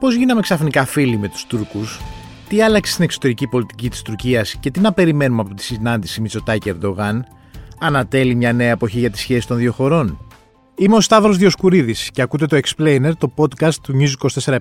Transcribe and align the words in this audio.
Πώς 0.00 0.14
γίναμε 0.14 0.40
ξαφνικά 0.40 0.84
φίλοι 0.84 1.18
με 1.18 1.28
τους 1.28 1.46
Τούρκους, 1.46 2.00
τι 2.48 2.62
άλλαξε 2.62 2.92
στην 2.92 3.04
εξωτερική 3.04 3.46
πολιτική 3.46 3.90
της 3.90 4.02
Τουρκίας 4.02 4.56
και 4.60 4.70
τι 4.70 4.80
να 4.80 4.92
περιμένουμε 4.92 5.40
από 5.40 5.54
τη 5.54 5.62
συνάντηση 5.62 6.20
Μητσοτάκη 6.20 6.68
Ερντογάν, 6.68 7.24
ανατέλει 7.80 8.34
μια 8.34 8.52
νέα 8.52 8.70
εποχή 8.70 8.98
για 8.98 9.10
τη 9.10 9.18
σχέση 9.18 9.46
των 9.46 9.56
δύο 9.56 9.72
χωρών. 9.72 10.18
Είμαι 10.74 10.96
ο 10.96 11.00
Σταύρος 11.00 11.36
Διοσκουρίδης 11.36 12.10
και 12.10 12.22
ακούτε 12.22 12.46
το 12.46 12.60
Explainer, 12.62 13.10
το 13.18 13.32
podcast 13.36 13.74
του 13.74 13.94
News 14.00 14.30
24 14.44 14.58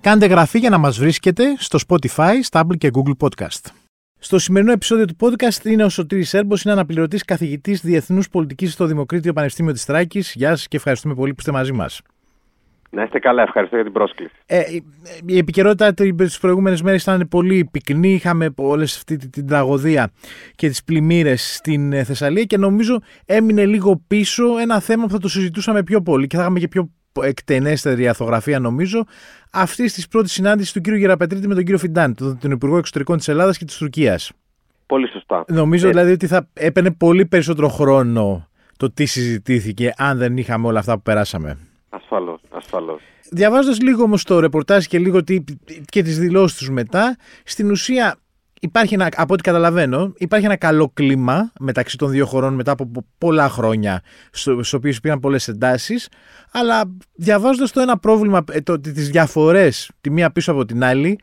Κάντε 0.00 0.26
γραφή 0.26 0.58
για 0.58 0.70
να 0.70 0.78
μας 0.78 0.98
βρίσκετε 0.98 1.44
στο 1.58 1.78
Spotify, 1.88 2.32
Stable 2.50 2.76
και 2.78 2.90
Google 2.92 3.28
Podcast. 3.28 3.70
Στο 4.18 4.38
σημερινό 4.38 4.72
επεισόδιο 4.72 5.04
του 5.04 5.16
podcast 5.20 5.64
είναι 5.64 5.84
ο 5.84 5.88
Σωτήρης 5.88 6.28
Σέρμπος, 6.28 6.62
είναι 6.62 6.72
αναπληρωτής 6.72 7.24
καθηγητής 7.24 7.80
Διεθνούς 7.80 8.28
Πολιτικής 8.28 8.72
στο 8.72 8.86
Δημοκρίτιο 8.86 9.32
Πανεπιστήμιο 9.32 9.72
της 9.72 9.84
Τράκης. 9.84 10.32
Γεια 10.34 10.48
σας 10.48 10.68
και 10.68 10.76
ευχαριστούμε 10.76 11.14
πολύ 11.14 11.30
που 11.30 11.36
είστε 11.38 11.52
μαζί 11.52 11.72
μας. 11.72 12.00
Να 12.96 13.02
είστε 13.02 13.18
καλά, 13.18 13.42
ευχαριστώ 13.42 13.74
για 13.74 13.84
την 13.84 13.92
πρόσκληση. 13.92 14.32
Ε, 14.46 14.60
η 15.26 15.38
επικαιρότητα 15.38 15.94
τι 15.94 16.14
προηγούμενες 16.40 16.82
μέρες 16.82 17.02
ήταν 17.02 17.28
πολύ 17.30 17.68
πυκνή. 17.72 18.12
Είχαμε 18.12 18.54
όλη 18.56 18.82
αυτή 18.82 19.16
την 19.30 19.46
τραγωδία 19.46 20.10
και 20.54 20.68
τις 20.68 20.84
πλημμύρες 20.84 21.54
στην 21.54 21.92
ε, 21.92 22.04
Θεσσαλία 22.04 22.44
και 22.44 22.58
νομίζω 22.58 22.98
έμεινε 23.26 23.66
λίγο 23.66 24.02
πίσω 24.06 24.44
ένα 24.58 24.80
θέμα 24.80 25.04
που 25.04 25.10
θα 25.10 25.18
το 25.18 25.28
συζητούσαμε 25.28 25.82
πιο 25.82 26.02
πολύ 26.02 26.26
και 26.26 26.36
θα 26.36 26.42
είχαμε 26.42 26.58
και 26.58 26.68
πιο 26.68 26.90
εκτενέστερη 27.22 28.08
αθογραφία 28.08 28.58
νομίζω 28.58 29.04
αυτή 29.52 29.84
της 29.84 30.08
πρώτης 30.08 30.32
συνάντησης 30.32 30.72
του 30.72 30.80
κύριου 30.80 30.98
Γεραπετρίτη 30.98 31.48
με 31.48 31.54
τον 31.54 31.62
κύριο 31.62 31.78
Φιντάν, 31.78 32.14
τον 32.40 32.50
Υπουργό 32.50 32.78
Εξωτερικών 32.78 33.16
της 33.16 33.28
Ελλάδας 33.28 33.58
και 33.58 33.64
της 33.64 33.76
Τουρκίας. 33.76 34.32
Πολύ 34.86 35.08
σωστά. 35.08 35.44
Νομίζω 35.48 35.86
ε... 35.86 35.90
δηλαδή 35.90 36.12
ότι 36.12 36.26
θα 36.26 36.48
έπαιρνε 36.52 36.90
πολύ 36.90 37.26
περισσότερο 37.26 37.68
χρόνο 37.68 38.48
το 38.76 38.90
τι 38.90 39.04
συζητήθηκε 39.04 39.92
αν 39.96 40.18
δεν 40.18 40.36
είχαμε 40.36 40.66
όλα 40.66 40.78
αυτά 40.78 40.94
που 40.94 41.02
περάσαμε. 41.02 41.58
Ασφαλώς, 41.88 42.35
ασφαλώς. 42.56 43.02
Διαβάζοντας 43.30 43.80
λίγο 43.80 44.02
όμως 44.02 44.22
το 44.24 44.40
ρεπορτάζ 44.40 44.84
και 44.84 44.98
λίγο 44.98 45.24
τι, 45.24 45.44
και 45.84 46.02
τις 46.02 46.18
δηλώσεις 46.18 46.58
τους 46.58 46.70
μετά, 46.70 47.16
στην 47.44 47.70
ουσία 47.70 48.16
υπάρχει 48.60 48.94
ένα, 48.94 49.08
από 49.16 49.32
ό,τι 49.32 49.42
καταλαβαίνω, 49.42 50.12
υπάρχει 50.16 50.46
ένα 50.46 50.56
καλό 50.56 50.90
κλίμα 50.94 51.52
μεταξύ 51.60 51.96
των 51.98 52.10
δύο 52.10 52.26
χωρών 52.26 52.54
μετά 52.54 52.72
από 52.72 52.90
πολλά 53.18 53.48
χρόνια, 53.48 54.02
στους 54.30 54.72
οποίους 54.72 54.96
υπήρχαν 54.96 55.20
πολλές 55.20 55.48
εντάσεις. 55.48 56.08
Αλλά 56.52 56.96
διαβάζοντας 57.14 57.72
το 57.72 57.80
ένα 57.80 57.98
πρόβλημα, 57.98 58.44
ε, 58.50 58.60
τι 58.60 58.90
διαφορές 58.90 59.90
τη 60.00 60.10
μία 60.10 60.30
πίσω 60.30 60.52
από 60.52 60.64
την 60.64 60.84
άλλη, 60.84 61.18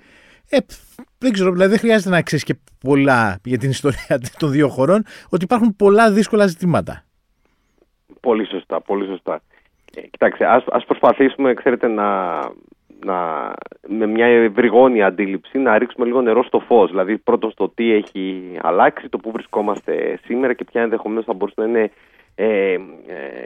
ε, 0.49 0.57
δεν 1.17 1.31
ξέρω, 1.31 1.51
δηλαδή 1.51 1.69
δεν 1.69 1.79
χρειάζεται 1.79 2.09
να 2.09 2.21
ξέρεις 2.21 2.43
και 2.43 2.55
πολλά 2.79 3.39
για 3.43 3.57
την 3.57 3.69
ιστορία 3.69 4.19
των 4.39 4.51
δύο 4.51 4.69
χωρών, 4.69 5.03
ότι 5.29 5.43
υπάρχουν 5.43 5.75
πολλά 5.75 6.11
δύσκολα 6.11 6.47
ζητήματα. 6.47 7.05
Πολύ 8.19 8.45
σωστά, 8.47 8.81
πολύ 8.81 9.07
σωστά. 9.07 9.41
Ε, 9.95 10.01
κοιτάξτε, 10.01 10.45
ας, 10.45 10.63
ας 10.67 10.85
προσπαθήσουμε, 10.85 11.53
ξέρετε, 11.53 11.87
να, 11.87 12.39
να, 13.05 13.51
με 13.87 14.05
μια 14.05 14.25
ευρυγόνια 14.25 15.05
αντίληψη 15.05 15.57
να 15.57 15.77
ρίξουμε 15.77 16.05
λίγο 16.05 16.21
νερό 16.21 16.43
στο 16.43 16.59
φως. 16.59 16.89
Δηλαδή 16.89 17.17
πρώτον 17.17 17.51
στο 17.51 17.69
τι 17.69 17.91
έχει 17.91 18.57
αλλάξει, 18.61 19.09
το 19.09 19.17
που 19.17 19.31
βρισκόμαστε 19.31 20.19
σήμερα 20.25 20.53
και 20.53 20.63
ποια 20.63 20.81
ενδεχομένως 20.81 21.25
θα 21.25 21.33
μπορούσε 21.33 21.61
να 21.61 21.67
είναι 21.67 21.91
ε, 22.35 22.73
ε, 22.73 22.79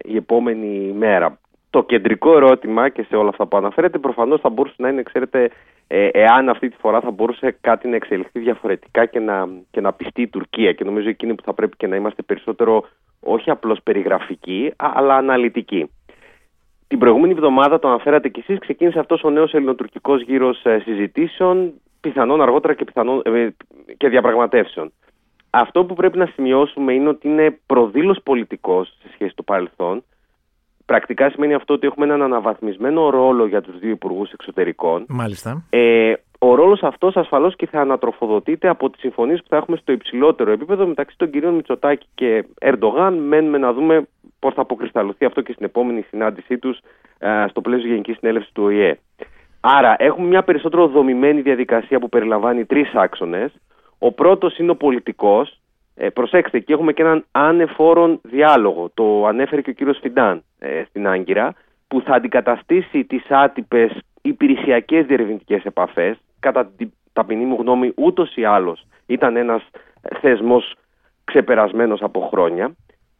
η 0.04 0.16
επόμενη 0.16 0.94
μέρα. 0.98 1.40
Το 1.70 1.84
κεντρικό 1.84 2.36
ερώτημα 2.36 2.90
και 2.90 3.04
σε 3.04 3.16
όλα 3.16 3.30
αυτά 3.30 3.46
που 3.46 3.58
αναφέρετε 3.58 3.98
προφανώς 3.98 4.42
θα 4.42 4.50
μπορούσε 4.50 4.76
να 4.78 4.90
είναι, 4.90 5.04
ξέρετε, 5.04 5.50
ε, 5.88 6.08
εάν 6.12 6.50
αυτή 6.50 6.70
τη 6.70 6.76
φορά 6.80 7.00
θα 7.02 7.12
μπορούσε 7.12 7.58
κάτι 7.62 7.88
να 7.88 7.96
εξελιχθεί 7.96 8.40
διαφορετικά 8.40 9.06
και 9.06 9.20
να, 9.20 9.50
και 9.72 9.82
να 9.82 9.94
πιστεί 9.94 10.22
η 10.22 10.28
Τουρκία. 10.28 10.74
Και 10.74 10.84
νομίζω 10.84 11.10
εκείνη 11.10 11.36
που 11.36 11.44
θα 11.44 11.54
πρέπει 11.54 11.78
και 11.78 11.88
να 11.88 11.96
είμαστε 11.96 12.22
περισσότερο 12.22 12.84
όχι 13.20 13.50
απλώς 13.50 13.80
περιγραφικοί, 13.84 14.74
αλλά 14.76 15.16
αναλυτικοί. 15.16 15.90
Την 16.88 17.00
προηγούμενη 17.00 17.34
εβδομάδα, 17.34 17.80
το 17.80 17.88
αναφέρατε 17.88 18.30
κι 18.30 18.40
εσείς, 18.40 18.60
ξεκίνησε 18.60 19.00
αυτός 19.00 19.24
ο 19.24 19.30
νέος 19.30 19.54
ελληνοτουρκικός 19.54 20.22
γύρος 20.22 20.66
ε, 20.66 20.80
συζητήσεων, 20.80 21.74
πιθανόν 22.02 22.42
αργότερα 22.42 22.74
και, 22.74 22.84
πιθανόν, 22.84 23.22
ε, 23.26 23.50
και 23.98 24.10
διαπραγματεύσεων. 24.10 24.92
Αυτό 25.50 25.86
που 25.86 25.94
πρέπει 25.94 26.18
να 26.18 26.26
σημειώσουμε 26.26 26.94
είναι 26.94 27.10
ότι 27.10 27.28
είναι 27.28 27.60
προδήλως 27.66 28.20
πολιτικός 28.24 28.98
σε 29.02 29.10
σχέση 29.14 29.36
το 29.36 29.44
παρελθόν. 29.44 30.04
Πρακτικά 30.88 31.30
σημαίνει 31.30 31.54
αυτό 31.54 31.74
ότι 31.74 31.88
έχουμε 31.88 32.06
έναν 32.06 32.22
αναβαθμισμένο 32.22 33.10
ρόλο 33.10 33.48
για 33.48 33.62
τους 33.62 33.80
δύο 33.80 33.90
υπουργούς 33.90 34.32
εξωτερικών. 34.32 35.06
Μάλιστα. 35.08 35.64
Ε, 35.70 36.14
ο 36.40 36.56
ρόλος 36.56 36.84
αυτός 36.84 37.16
ασφαλώς 37.16 37.56
και 37.56 37.68
θα 37.68 37.80
ανατροφοδοτείται 37.82 38.68
από 38.68 38.90
τις 38.90 39.00
συμφωνίες 39.00 39.40
που 39.40 39.48
θα 39.50 39.56
έχουμε 39.56 39.78
στο 39.78 39.92
υψηλότερο 39.92 40.52
επίπεδο 40.52 40.88
μεταξύ 40.88 41.18
των 41.18 41.30
κυρίων 41.30 41.54
Μητσοτάκη 41.54 42.08
και 42.16 42.46
Ερντογάν. 42.60 43.14
Μένουμε 43.14 43.58
να 43.58 43.74
δούμε 43.74 44.08
πώς 44.40 44.54
θα 44.54 44.62
αποκρισταλωθεί 44.62 45.26
αυτό 45.26 45.42
και 45.42 45.54
στην 45.54 45.66
επόμενη 45.66 46.02
συνάντησή 46.02 46.58
τους 46.58 46.80
στο 47.50 47.62
πλαίσιο 47.62 47.88
Γενικής 47.88 48.18
Συνέλευσης 48.18 48.52
του 48.52 48.64
ΟΗΕ. 48.64 49.00
Άρα, 49.60 49.96
έχουμε 49.98 50.28
μια 50.28 50.44
περισσότερο 50.44 50.88
δομημένη 50.88 51.42
διαδικασία 51.42 52.00
που 52.00 52.10
περιλαμβάνει 52.10 52.66
τρεις 52.66 52.94
άξονες. 52.94 53.52
Ο 53.98 54.12
πρώτος 54.12 54.58
είναι 54.58 54.72
ο 54.72 54.76
πολιτικός. 54.76 55.60
Ε, 56.00 56.10
προσέξτε, 56.10 56.58
εκεί 56.58 56.72
έχουμε 56.72 56.94
και 56.94 57.02
έναν 57.02 57.26
ανεφόρον 57.32 58.20
διάλογο. 58.24 58.90
Το 58.94 59.26
ανέφερε 59.26 59.62
και 59.62 59.70
ο 59.70 59.74
κύριος 59.74 60.00
Φιντάν 60.02 60.44
ε, 60.60 60.84
στην 60.90 61.08
Άγκυρα, 61.08 61.54
που 61.88 62.02
θα 62.02 62.14
αντικαταστήσει 62.14 63.04
τις 63.04 63.24
άτυπες 63.30 63.92
υπηρεσιακές 64.22 65.06
διερευνητικές 65.06 65.64
επαφές 65.64 66.18
κατά 66.40 66.66
την 66.66 66.92
ταπεινή 67.14 67.46
μου 67.46 67.58
γνώμη 67.60 67.94
ούτως 67.96 68.36
ή 68.36 68.46
άλλως 68.46 68.86
ήταν 69.06 69.36
ένας 69.36 69.70
θεσμός 70.22 70.76
ξεπερασμένος 71.24 72.02
από 72.02 72.30
χρόνια. 72.32 72.76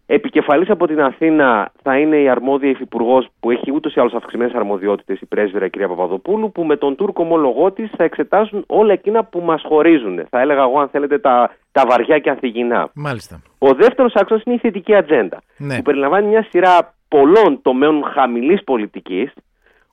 Επικεφαλής 0.10 0.70
από 0.70 0.88
την 0.88 1.02
Αθήνα 1.02 1.72
θα 1.82 1.98
είναι 1.98 2.18
η 2.18 2.30
αρμόδια 2.30 2.70
υφυπουργός 2.70 3.28
που 3.40 3.52
έχει 3.52 3.72
ούτως 3.72 3.96
ή 3.96 4.00
άλλως 4.00 4.14
αυξημένες 4.14 4.54
αρμοδιότητες 4.54 5.20
η 5.22 5.26
πρέσβυρα 5.26 5.68
κυρία 5.68 5.88
Παπαδοπούλου 5.88 6.52
που 6.52 6.64
με 6.64 6.78
τον 6.78 6.96
Τούρκο 6.96 7.24
ομολογό 7.24 7.72
της 7.72 7.90
θα 7.98 8.04
εξετάσουν 8.04 8.64
όλα 8.68 8.94
εκείνα 8.94 9.24
που 9.24 9.40
μας 9.40 9.62
χωρίζουν. 9.66 10.26
Θα 10.30 10.42
έλεγα 10.42 10.62
εγώ 10.62 10.80
αν 10.80 10.90
θέλετε 10.90 11.20
τα, 11.20 11.56
τα 11.72 11.84
βαριά 11.90 12.20
και 12.20 12.30
ανθυγινά. 12.30 12.90
Μάλιστα. 12.94 13.42
Ο 13.58 13.74
δεύτερος 13.74 14.14
άξονας 14.16 14.44
είναι 14.46 14.56
η 14.56 14.60
θετική 14.60 14.96
ατζέντα 14.96 15.42
ναι. 15.58 15.76
που 15.76 15.82
περιλαμβάνει 15.82 16.28
μια 16.28 16.48
σειρά 16.50 16.94
πολλών 17.08 17.62
τομέων 17.62 18.04
χαμηλής 18.04 18.64
πολιτικής 18.64 19.34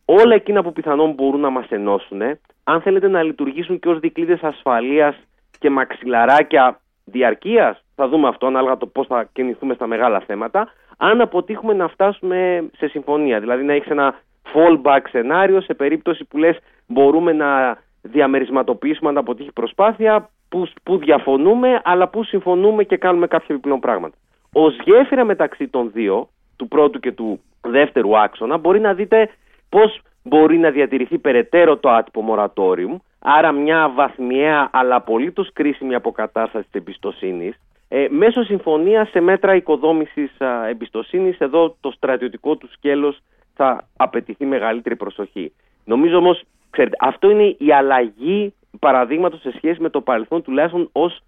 όλα 0.05 0.35
εκείνα 0.35 0.63
που 0.63 0.73
πιθανόν 0.73 1.13
μπορούν 1.13 1.41
να 1.41 1.51
μας 1.51 1.67
ενώσουν, 1.69 2.23
αν 2.65 2.81
θέλετε 2.81 3.09
να 3.09 3.23
λειτουργήσουν 3.23 3.79
και 3.79 3.89
ως 3.89 3.99
δικλείδες 3.99 4.43
ασφαλείας 4.43 5.17
και 5.59 5.71
μαξιλαράκια 5.71 6.81
διαρκείας, 7.05 7.84
θα 7.95 8.09
δούμε 8.09 8.29
αυτό 8.29 8.47
ανάλογα 8.47 8.77
το 8.77 8.87
πώς 8.87 9.07
θα 9.07 9.29
κινηθούμε 9.33 9.75
στα 9.75 9.87
μεγάλα 9.87 10.21
θέματα, 10.21 10.69
αν 10.97 11.21
αποτύχουμε 11.21 11.73
να 11.73 11.89
φτάσουμε 11.89 12.69
σε 12.77 12.89
συμφωνία. 12.89 13.41
Δηλαδή 13.41 13.65
να 13.65 13.73
έχεις 13.73 13.91
ένα 13.91 14.15
fallback 14.55 15.01
σενάριο 15.11 15.61
σε 15.61 15.75
περίπτωση 15.75 16.25
που 16.25 16.39
λες 16.39 16.59
μπορούμε 16.87 17.33
να 17.33 17.79
διαμερισματοποιήσουμε 18.03 19.09
αν 19.09 19.19
αποτύχει 19.19 19.53
προσπάθεια, 19.53 20.29
που, 20.49 20.69
που 20.83 20.97
διαφωνούμε, 20.97 21.81
αλλά 21.85 22.09
που 22.09 22.25
συμφωνούμε 22.25 22.85
και 22.85 22.97
κάνουμε 22.97 23.27
κάποια 23.27 23.47
επιπλέον 23.49 23.81
πράγματα. 23.81 24.17
Ω 24.53 24.69
γέφυρα 24.69 25.25
μεταξύ 25.25 25.69
των 25.69 25.91
δύο, 25.93 26.29
του 26.57 26.69
πρώτου 26.69 27.01
και 27.01 27.13
του 27.13 27.41
δεύτερου 27.61 28.19
άξονα, 28.19 28.57
μπορεί 28.57 28.81
να 28.81 28.95
δείτε 28.95 29.31
πώς 29.69 30.01
μπορεί 30.23 30.59
να 30.59 30.71
διατηρηθεί 30.71 31.19
περαιτέρω 31.19 31.77
το 31.77 31.91
άτυπο 31.91 32.21
μορατόριου, 32.21 33.03
άρα 33.19 33.53
μια 33.53 33.89
βαθμιαία 33.89 34.69
αλλά 34.73 34.95
απολύτως 34.95 35.53
κρίσιμη 35.53 35.95
αποκατάσταση 35.95 36.65
της 36.71 36.81
εμπιστοσύνης, 36.81 37.61
ε, 37.97 38.07
μέσω 38.11 38.43
συμφωνίας 38.43 39.09
σε 39.09 39.21
μέτρα 39.21 39.55
οικοδόμησης 39.55 40.31
εμπιστοσύνη, 40.39 40.71
εμπιστοσύνης, 40.71 41.39
εδώ 41.39 41.77
το 41.81 41.91
στρατιωτικό 41.91 42.57
του 42.57 42.69
σκέλος 42.73 43.19
θα 43.55 43.89
απαιτηθεί 43.97 44.45
μεγαλύτερη 44.45 44.97
προσοχή. 44.97 45.53
Νομίζω 45.85 46.17
όμως, 46.17 46.43
ξέρετε, 46.71 46.97
αυτό 47.01 47.31
είναι 47.31 47.57
η 47.59 47.73
αλλαγή 47.73 48.55
παραδείγματος 48.79 49.41
σε 49.41 49.53
σχέση 49.57 49.81
με 49.81 49.91
το 49.91 50.01
παρελθόν 50.01 50.43
τουλάχιστον 50.43 50.89
ως 50.93 51.21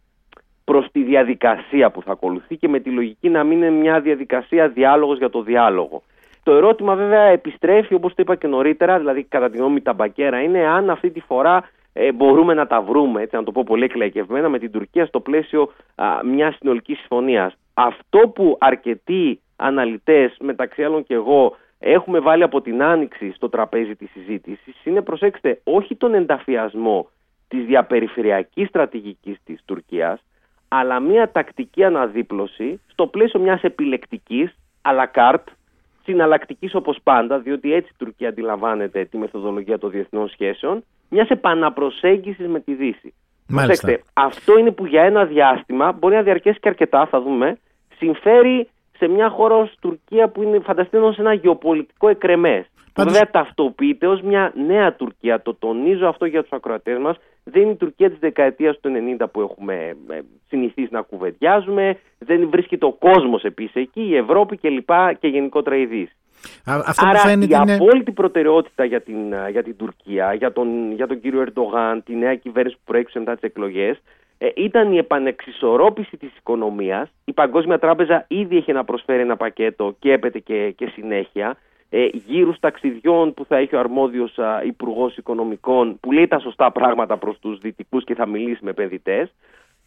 προς 0.65 0.89
τη 0.93 1.03
διαδικασία 1.03 1.91
που 1.91 2.03
θα 2.03 2.13
ακολουθεί 2.13 2.57
και 2.57 2.69
με 2.69 2.81
τη 2.81 2.91
λογική 2.91 3.29
να 3.29 3.45
μην 3.45 3.57
είναι 3.57 3.71
μια 3.71 4.01
διαδικασία 4.01 4.69
διάλογος 4.69 5.19
για 5.19 5.31
το 5.31 5.43
διάλογο. 5.43 6.03
Το 6.43 6.53
ερώτημα 6.53 6.95
βέβαια 6.95 7.23
επιστρέφει 7.23 7.95
όπως 7.95 8.15
το 8.15 8.23
είπα 8.23 8.35
και 8.35 8.47
νωρίτερα, 8.47 8.99
δηλαδή 8.99 9.23
κατά 9.23 9.51
τη 9.51 9.57
γνώμη 9.57 9.81
τα 9.81 9.93
μπακέρα, 9.93 10.43
είναι 10.43 10.67
αν 10.67 10.91
αυτή 10.91 11.11
τη 11.11 11.21
φορά 11.21 11.71
ε, 11.99 12.13
μπορούμε 12.13 12.55
να 12.55 12.67
τα 12.67 12.81
βρούμε, 12.81 13.23
έτσι 13.23 13.37
να 13.37 13.43
το 13.43 13.53
πω 13.53 13.63
πολύ 13.65 13.85
εκλαϊκευμένα, 13.85 14.49
με 14.49 14.59
την 14.59 14.71
Τουρκία 14.71 15.07
στο 15.07 15.21
πλαίσιο 15.21 15.73
α, 15.95 16.07
μιας 16.25 16.57
συνολικής 16.57 16.99
συμφωνίας. 16.99 17.57
Αυτό 17.75 18.19
που 18.19 18.57
αρκετοί 18.61 19.41
αναλυτές, 19.57 20.37
μεταξύ 20.41 20.85
άλλων 20.85 21.05
και 21.05 21.15
εγώ, 21.15 21.57
έχουμε 21.79 22.19
βάλει 22.19 22.43
από 22.43 22.61
την 22.61 22.83
άνοιξη 22.83 23.33
στο 23.33 23.49
τραπέζι 23.49 23.97
της 23.97 24.11
συζήτησης 24.11 24.85
είναι, 24.85 25.03
προσέξτε, 25.03 25.61
όχι 25.65 25.97
τον 25.97 26.15
ενταφιασμό 26.15 27.09
της 27.49 27.65
διαπεριφερειακής 27.65 28.69
στρατηγικής 28.69 29.39
της 29.45 29.63
Τουρκίας, 29.65 30.21
αλλά 30.69 31.01
μια 31.01 31.33
τακτική 31.33 31.85
αναδίπλωση 31.85 32.81
στο 32.87 33.07
πλαίσιο 33.07 33.41
μιας 33.41 33.63
επιλεκτικής 33.63 34.57
à 34.83 34.93
la 34.93 35.07
carte 35.15 35.53
συναλλακτικής 36.05 36.75
όπως 36.75 36.99
πάντα, 37.03 37.39
διότι 37.39 37.73
έτσι 37.73 37.91
η 37.93 37.97
Τουρκία 37.99 38.29
αντιλαμβάνεται 38.29 39.05
τη 39.05 39.19
μεθοδολογία 39.19 39.79
των 39.79 39.91
διεθνών 39.91 40.29
σχέσεων, 40.29 40.85
μιας 41.09 41.29
επαναπροσέγγισης 41.29 42.47
με 42.47 42.61
τη 42.61 42.75
Δύση. 42.75 43.15
Προσέξτε, 43.47 44.03
αυτό 44.13 44.59
είναι 44.59 44.71
που 44.71 44.87
για 44.87 45.03
ένα 45.03 45.25
διάστημα, 45.25 45.93
μπορεί 45.93 46.15
να 46.15 46.23
διαρκέσει 46.23 46.59
και 46.61 46.69
αρκετά, 46.69 47.07
θα 47.07 47.21
δούμε, 47.21 47.59
συμφέρει 47.97 48.69
σε 48.97 49.09
μια 49.09 49.29
χώρα 49.29 49.55
ως 49.55 49.75
Τουρκία 49.81 50.29
που 50.29 50.43
είναι 50.43 50.59
φανταστείτε 50.59 51.13
σε 51.13 51.21
ένα 51.21 51.33
γεωπολιτικό 51.33 52.09
εκρεμές. 52.09 52.67
Πάντως... 52.93 53.13
Βέβαια 53.13 53.31
ταυτοποιείται 53.31 54.07
ως 54.07 54.21
μια 54.21 54.53
νέα 54.67 54.95
Τουρκία. 54.95 55.43
Το 55.43 55.55
τονίζω 55.55 56.07
αυτό 56.07 56.25
για 56.25 56.43
τους 56.43 56.53
ακροατές 56.53 56.99
μας. 56.99 57.17
Δεν 57.45 57.63
είναι 57.63 57.71
η 57.71 57.77
Τουρκία 57.77 58.11
της 58.11 58.19
δεκαετίας 58.19 58.81
του 58.81 58.91
90 59.19 59.27
που 59.33 59.41
έχουμε 59.41 59.97
ε, 60.09 60.19
συνηθίσει 60.49 60.89
να 60.91 61.01
κουβεντιάζουμε. 61.01 61.99
Δεν 62.19 62.49
βρίσκεται 62.49 62.87
ο 62.87 62.93
κόσμος 62.93 63.43
επίσης 63.43 63.75
εκεί, 63.75 64.03
η 64.03 64.17
Ευρώπη 64.17 64.57
και 64.57 64.69
λοιπά 64.69 65.13
και 65.13 65.29
γενικότερα 65.29 65.77
η 65.77 65.87
Δύση. 65.87 66.17
Αυτό 66.65 67.07
Άρα 67.07 67.33
η 67.33 67.39
είναι... 67.41 67.75
απόλυτη 67.75 68.13
προτεραιότητα 68.13 68.85
για 68.85 69.01
την, 69.01 69.35
για 69.51 69.63
την 69.63 69.77
Τουρκία, 69.77 70.35
για 70.35 70.53
τον, 70.53 70.93
για 70.93 71.07
τον 71.07 71.21
κύριο 71.21 71.41
Ερντογάν, 71.41 72.03
τη 72.03 72.17
νέα 72.17 72.35
κυβέρνηση 72.35 72.77
που 72.77 72.83
προέκυψε 72.85 73.19
μετά 73.19 73.33
τις 73.33 73.43
εκλογές, 73.43 73.97
ε, 74.39 74.49
ήταν 74.57 74.93
η 74.93 74.99
επανεξισορρόπηση 74.99 76.17
της 76.17 76.31
οικονομίας. 76.39 77.09
Η 77.25 77.33
Παγκόσμια 77.33 77.79
Τράπεζα 77.79 78.25
ήδη 78.29 78.57
είχε 78.57 78.73
να 78.73 78.85
προσφέρει 78.85 79.21
ένα 79.21 79.37
πακέτο 79.37 79.97
και 79.99 80.13
έπεται 80.13 80.39
και, 80.39 80.71
και 80.77 80.87
συνέχεια 80.87 81.57
ε, 81.91 82.09
γύρους 82.27 82.59
ταξιδιών 82.61 83.35
που 83.35 83.45
θα 83.45 83.57
έχει 83.57 83.75
ο 83.77 83.79
αρμόδιος 83.79 84.39
α, 84.39 84.63
Υπουργός 84.65 85.17
Οικονομικών 85.17 86.01
που 86.01 86.13
λέει 86.13 86.27
τα 86.27 86.39
σωστά 86.39 86.73
πράγματα 86.73 87.17
προς 87.17 87.39
τους 87.39 87.59
δυτικούς 87.59 88.05
και 88.05 88.15
θα 88.15 88.27
μιλήσει 88.27 88.65
με 88.65 88.71
επενδυτές. 88.71 89.33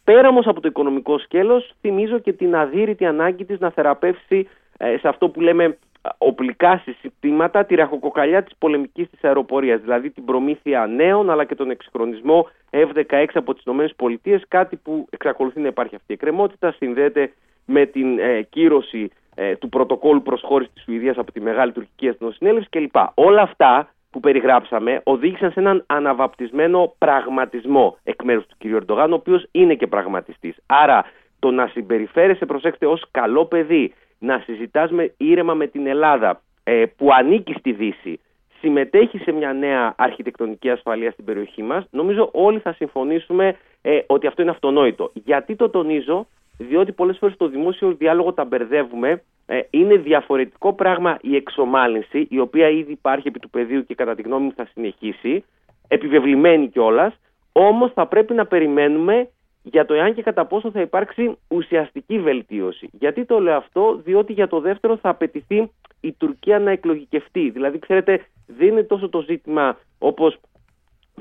Πέρα 0.03 0.27
όμως 0.27 0.47
από 0.47 0.61
το 0.61 0.67
οικονομικό 0.67 1.17
σκέλος 1.19 1.71
θυμίζω 1.81 2.19
και 2.19 2.33
την 2.33 2.55
αδύρυτη 2.55 3.05
ανάγκη 3.05 3.45
της 3.45 3.59
να 3.59 3.69
θεραπεύσει 3.69 4.47
ε, 4.77 4.97
σε 4.97 5.07
αυτό 5.07 5.29
που 5.29 5.41
λέμε 5.41 5.77
οπλικά 6.17 6.83
συστήματα 6.85 7.65
τη 7.65 7.75
ραχοκοκαλιά 7.75 8.43
της 8.43 8.53
πολεμικής 8.57 9.09
της 9.09 9.23
αεροπορίας, 9.23 9.81
δηλαδή 9.81 10.09
την 10.09 10.25
προμήθεια 10.25 10.87
νέων 10.87 11.29
αλλά 11.29 11.45
και 11.45 11.55
τον 11.55 11.69
εξυγχρονισμό 11.69 12.49
F-16 12.69 13.25
από 13.33 13.53
τις 13.53 13.63
ΗΠΑ, 13.65 14.41
κάτι 14.47 14.75
που 14.75 15.07
εξακολουθεί 15.09 15.59
να 15.59 15.67
υπάρχει 15.67 15.95
αυτή 15.95 16.11
η 16.11 16.13
εκκρεμότητα, 16.13 16.71
συνδέεται 16.71 17.31
με 17.65 17.85
την 17.85 18.19
ε, 18.19 18.41
κύρωση 18.41 19.11
ε, 19.35 19.55
του 19.55 19.69
πρωτοκόλου 19.69 20.21
προσχώρησης 20.21 20.73
της 20.73 20.83
Σουηδίας 20.83 21.17
από 21.17 21.31
τη 21.31 21.41
Μεγάλη 21.41 21.71
Τουρκική 21.71 22.07
Εθνοσυνέλευση 22.07 22.69
κλπ. 22.69 22.95
Όλα 23.13 23.41
αυτά 23.41 23.89
που 24.11 24.19
περιγράψαμε 24.19 25.01
οδήγησαν 25.03 25.51
σε 25.51 25.59
έναν 25.59 25.83
αναβαπτισμένο 25.87 26.93
πραγματισμό 26.97 27.97
εκ 28.03 28.23
μέρους 28.23 28.45
του 28.45 28.55
κ. 28.57 28.65
Ερντογάν, 28.65 29.11
ο 29.11 29.15
οποίος 29.15 29.47
είναι 29.51 29.75
και 29.75 29.87
πραγματιστής. 29.87 30.55
Άρα 30.65 31.05
το 31.39 31.51
να 31.51 31.67
συμπεριφέρεσαι, 31.67 32.45
προσέξτε, 32.45 32.85
ως 32.85 33.03
καλό 33.11 33.45
παιδί, 33.45 33.93
να 34.19 34.39
συζητάς 34.39 34.91
με, 34.91 35.13
ήρεμα 35.17 35.53
με 35.53 35.67
την 35.67 35.87
Ελλάδα 35.87 36.41
ε, 36.63 36.85
που 36.97 37.13
ανήκει 37.13 37.53
στη 37.53 37.71
Δύση, 37.71 38.19
συμμετέχει 38.59 39.17
σε 39.17 39.31
μια 39.31 39.53
νέα 39.53 39.93
αρχιτεκτονική 39.97 40.69
ασφαλεία 40.69 41.11
στην 41.11 41.25
περιοχή 41.25 41.63
μας, 41.63 41.85
νομίζω 41.91 42.29
όλοι 42.33 42.59
θα 42.59 42.73
συμφωνήσουμε 42.73 43.57
ε, 43.81 43.99
ότι 44.07 44.27
αυτό 44.27 44.41
είναι 44.41 44.51
αυτονόητο. 44.51 45.11
Γιατί 45.13 45.55
το 45.55 45.69
τονίζω, 45.69 46.27
διότι 46.57 46.91
πολλές 46.91 47.17
φορές 47.17 47.35
στο 47.35 47.47
δημόσιο 47.47 47.91
διάλογο 47.91 48.33
τα 48.33 48.45
μπερδεύουμε, 48.45 49.23
ε, 49.45 49.59
είναι 49.69 49.95
διαφορετικό 49.95 50.73
πράγμα 50.73 51.17
η 51.21 51.35
εξομάλυνση, 51.35 52.27
η 52.29 52.39
οποία 52.39 52.69
ήδη 52.69 52.91
υπάρχει 52.91 53.27
επί 53.27 53.39
του 53.39 53.49
πεδίου 53.49 53.85
και 53.85 53.95
κατά 53.95 54.15
τη 54.15 54.21
γνώμη 54.21 54.45
μου 54.45 54.53
θα 54.55 54.67
συνεχίσει, 54.73 55.43
επιβεβλημένη 55.87 56.67
κιόλας, 56.67 57.13
όμως 57.51 57.91
θα 57.93 58.05
πρέπει 58.05 58.33
να 58.33 58.45
περιμένουμε 58.45 59.29
για 59.71 59.85
το 59.85 59.93
εάν 59.93 60.13
και 60.13 60.21
κατά 60.21 60.45
πόσο 60.45 60.71
θα 60.71 60.81
υπάρξει 60.81 61.37
ουσιαστική 61.47 62.19
βελτίωση. 62.19 62.89
Γιατί 62.91 63.25
το 63.25 63.39
λέω 63.39 63.55
αυτό, 63.55 64.01
διότι 64.03 64.33
για 64.33 64.47
το 64.47 64.59
δεύτερο 64.59 64.97
θα 64.97 65.09
απαιτηθεί 65.09 65.71
η 66.01 66.11
Τουρκία 66.11 66.59
να 66.59 66.71
εκλογικευτεί. 66.71 67.49
Δηλαδή, 67.49 67.79
ξέρετε, 67.79 68.25
δεν 68.47 68.67
είναι 68.67 68.83
τόσο 68.83 69.09
το 69.09 69.21
ζήτημα 69.21 69.77
όπως 69.99 70.39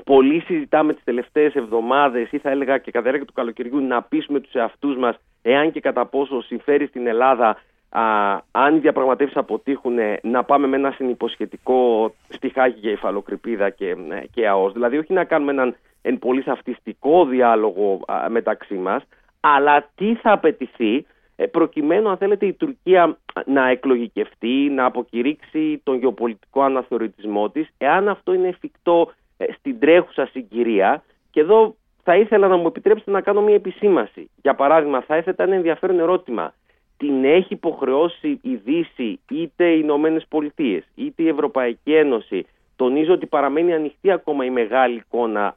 πολλοί 0.03 0.39
συζητάμε 0.39 0.93
τις 0.93 1.03
τελευταίες 1.03 1.55
εβδομάδες 1.55 2.31
ή 2.31 2.37
θα 2.37 2.49
έλεγα 2.49 2.77
και 2.77 2.91
κατά 2.91 3.03
διάρκεια 3.03 3.25
του 3.25 3.33
καλοκαιριού 3.33 3.79
να 3.79 4.01
πείσουμε 4.01 4.39
τους 4.39 4.53
εαυτούς 4.53 4.97
μας 4.97 5.15
εάν 5.41 5.71
και 5.71 5.79
κατά 5.79 6.05
πόσο 6.05 6.41
συμφέρει 6.41 6.85
στην 6.85 7.07
Ελλάδα 7.07 7.57
α, 7.89 8.01
αν 8.51 8.75
οι 8.75 8.79
διαπραγματεύσεις 8.79 9.37
αποτύχουν 9.37 9.97
να 10.21 10.43
πάμε 10.43 10.67
με 10.67 10.75
ένα 10.75 10.91
συνυποσχετικό 10.91 12.13
στιχάκι 12.29 12.79
για 12.79 12.91
υφαλοκρηπίδα 12.91 13.69
και, 13.69 13.89
ε, 13.89 14.23
και 14.31 14.47
ΑΟΣ. 14.47 14.73
Δηλαδή 14.73 14.97
όχι 14.97 15.13
να 15.13 15.23
κάνουμε 15.23 15.51
έναν 15.51 15.75
εν 16.01 16.19
πολύ 16.19 16.41
σαφτιστικό 16.41 17.25
διάλογο 17.25 17.99
μεταξύ 18.29 18.75
μας, 18.75 19.03
αλλά 19.39 19.89
τι 19.95 20.15
θα 20.15 20.31
απαιτηθεί 20.31 21.05
ε, 21.35 21.45
προκειμένου 21.45 22.09
αν 22.09 22.17
θέλετε 22.17 22.45
η 22.45 22.53
Τουρκία 22.53 23.17
να 23.45 23.67
εκλογικευτεί, 23.67 24.69
να 24.69 24.85
αποκηρύξει 24.85 25.81
τον 25.83 25.97
γεωπολιτικό 25.97 26.61
αναθεωρητισμό 26.61 27.49
της, 27.49 27.67
εάν 27.77 28.07
αυτό 28.07 28.33
είναι 28.33 28.47
εφικτό 28.47 29.11
ε, 29.37 29.45
στην 29.53 29.79
τρέχουσα 29.79 30.25
συγκυρία 30.25 31.03
και 31.31 31.39
εδώ 31.39 31.75
θα 32.03 32.15
ήθελα 32.15 32.47
να 32.47 32.57
μου 32.57 32.67
επιτρέψετε 32.67 33.11
να 33.11 33.21
κάνω 33.21 33.41
μια 33.41 33.55
επισήμαση. 33.55 34.29
Για 34.41 34.55
παράδειγμα, 34.55 35.01
θα 35.01 35.15
έθετα 35.15 35.43
ένα 35.43 35.55
ενδιαφέρον 35.55 35.99
ερώτημα. 35.99 36.53
Την 36.97 37.23
έχει 37.25 37.53
υποχρεώσει 37.53 38.39
η 38.41 38.55
Δύση, 38.55 39.19
είτε 39.29 39.69
οι 39.69 39.79
Ηνωμένες 39.83 40.25
Πολιτείες, 40.29 40.83
είτε 40.95 41.23
η 41.23 41.27
Ευρωπαϊκή 41.27 41.93
Ένωση, 41.93 42.45
Τονίζω 42.79 43.13
ότι 43.13 43.25
παραμένει 43.25 43.73
ανοιχτή 43.73 44.11
ακόμα 44.11 44.45
η 44.45 44.49
μεγάλη 44.49 44.95
εικόνα 44.95 45.55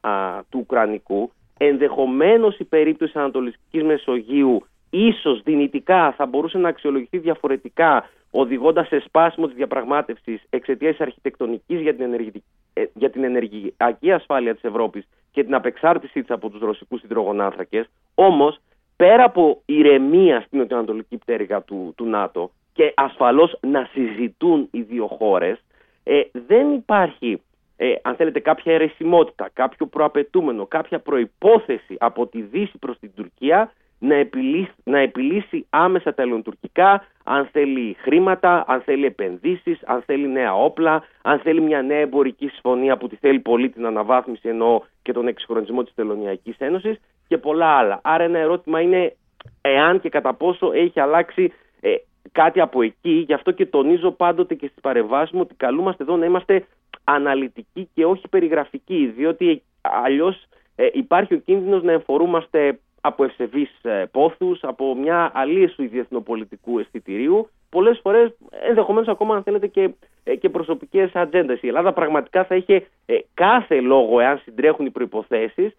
του 0.49 0.59
Ουκρανικού. 0.59 1.33
Ενδεχομένως 1.59 2.59
η 2.59 2.65
περίπτωση 2.65 3.13
Ανατολικής 3.19 3.83
Μεσογείου 3.83 4.67
ίσως 4.91 5.43
δυνητικά 5.43 6.13
θα 6.13 6.27
μπορούσε 6.27 6.59
να 6.59 6.69
αξιολογηθεί 6.69 7.19
διαφορετικά, 7.19 8.09
οδηγώντας 8.31 8.87
σε 8.87 9.03
σπάσιμο 9.07 9.47
της 9.47 9.57
διαπραγμάτευσης 9.57 10.43
εξαιτίας 10.51 10.97
της 10.97 11.01
αρχιτεκτονικής 11.01 11.81
για, 11.81 11.95
την 11.95 12.33
ε, 12.73 12.85
για 12.95 13.11
την 13.11 13.25
ενεργειακή 13.25 14.13
ασφάλεια 14.13 14.55
της 14.55 14.65
Ευρώπης 14.65 15.09
και 15.31 15.45
την 15.45 15.55
απεξάρτησή 15.55 16.21
της 16.21 16.31
από 16.31 16.49
τους 16.49 16.61
ρωσικούς 16.61 17.03
υδρογονάνθρακες. 17.03 17.87
Όμως, 18.15 18.59
πέρα 18.97 19.25
από 19.25 19.63
ηρεμία 19.65 20.41
στην 20.41 20.59
νοτιοανατολική 20.59 21.17
πτέρυγα 21.17 21.63
του, 21.63 21.93
του 21.97 22.05
ΝΑΤΟ 22.05 22.51
και 22.73 22.93
ασφαλώς 22.97 23.59
να 23.61 23.89
συζητούν 23.93 24.69
οι 24.71 24.81
δύο 24.81 25.07
χώρες, 25.07 25.63
ε, 26.05 26.21
δεν 26.33 26.73
υπάρχει, 26.73 27.43
ε, 27.77 27.95
αν 28.03 28.15
θέλετε, 28.15 28.41
κάποια 28.41 28.73
αιρεσιμότητα, 28.73 29.51
κάποιο 29.53 29.87
προαπαιτούμενο, 29.87 30.67
κάποια 30.67 30.99
προϋπόθεση 30.99 31.97
από 31.99 32.27
τη 32.27 32.43
Δύση 32.43 32.79
προς 32.79 32.99
την 32.99 33.11
Τουρκία 33.15 33.73
να 33.99 34.15
επιλύσει, 34.15 34.73
να 34.85 34.99
επιλύσει 34.99 35.67
άμεσα 35.71 36.15
τα 36.15 36.23
ελληνοτουρκικά, 36.23 37.07
αν 37.25 37.49
θέλει 37.53 37.97
χρήματα, 38.01 38.65
αν 38.67 38.81
θέλει 38.81 39.07
επενδύσεις, 39.07 39.79
αν 39.85 40.03
θέλει 40.07 40.29
νέα 40.29 40.55
όπλα, 40.55 41.03
αν 41.23 41.39
θέλει 41.39 41.61
μια 41.61 41.83
νέα 41.83 41.99
εμπορική 41.99 42.49
συμφωνία 42.49 42.97
που 42.97 43.09
τη 43.09 43.17
θέλει 43.17 43.39
πολύ 43.39 43.69
την 43.71 43.87
αναβάθμιση 43.87 44.49
ενώ 44.49 44.85
και 45.03 45.13
τον 45.13 45.27
εξυγχρονισμό 45.27 45.83
της 45.83 45.95
Τελωνιακής 45.95 46.57
Ένωσης 46.59 47.01
και 47.29 47.39
πολλά 47.39 47.67
άλλα. 47.67 48.01
Άρα 48.03 48.25
ένα 48.25 48.39
ερώτημα 48.39 48.81
είναι 48.81 49.17
εάν 49.61 50.01
και 50.01 50.09
κατά 50.09 50.35
πόσο 50.35 50.73
έχει 50.73 51.01
αλλάξει 51.01 51.53
ε, 51.81 51.95
κάτι 52.33 52.61
από 52.61 52.83
εκεί. 52.83 53.25
Γι' 53.27 53.33
αυτό 53.33 53.51
και 53.51 53.67
τονίζω 53.67 54.11
πάντοτε 54.11 54.55
και 54.55 54.67
στις 54.67 54.81
παρεμβάσεις 54.81 55.31
μου 55.35 55.41
ότι 55.41 55.55
καλούμαστε 55.55 56.03
εδώ 56.03 56.17
να 56.17 56.25
είμαστε 56.25 56.67
αναλυτικοί 57.05 57.89
και 57.95 58.05
όχι 58.05 58.29
περιγραφικοί, 58.29 59.13
διότι 59.17 59.63
αλλιώς 59.81 60.47
ε, 60.77 60.89
υπάρχει 60.93 61.35
ο 61.35 61.37
κίνδυνος 61.37 61.83
να 61.83 61.93
εμφορούμαστε 61.93 62.79
από 63.01 63.25
ευσεβείς 63.25 63.71
ε, 63.83 64.05
πόθους, 64.11 64.63
από 64.63 64.95
μια 64.95 65.31
αλίεσου 65.35 65.89
διεθνοπολιτικού 65.89 66.79
αισθητηρίου, 66.79 67.49
πολλές 67.71 68.01
φορές 68.03 68.35
ενδεχομένως 68.51 69.09
ακόμα 69.09 69.35
αν 69.35 69.43
θέλετε 69.43 69.67
και, 69.67 69.91
ε, 70.25 70.37
και 70.37 70.49
προσωπικές 70.49 71.15
ατζέντες. 71.15 71.63
Η 71.63 71.67
Ελλάδα 71.67 71.93
πραγματικά 71.93 72.45
θα 72.45 72.55
είχε 72.55 72.87
ε, 73.07 73.19
κάθε 73.35 73.81
λόγο, 73.81 74.21
εάν 74.21 74.39
συντρέχουν 74.39 74.87
οι 74.87 74.91
προϋποθέσεις, 74.91 75.67
ε, 75.67 75.75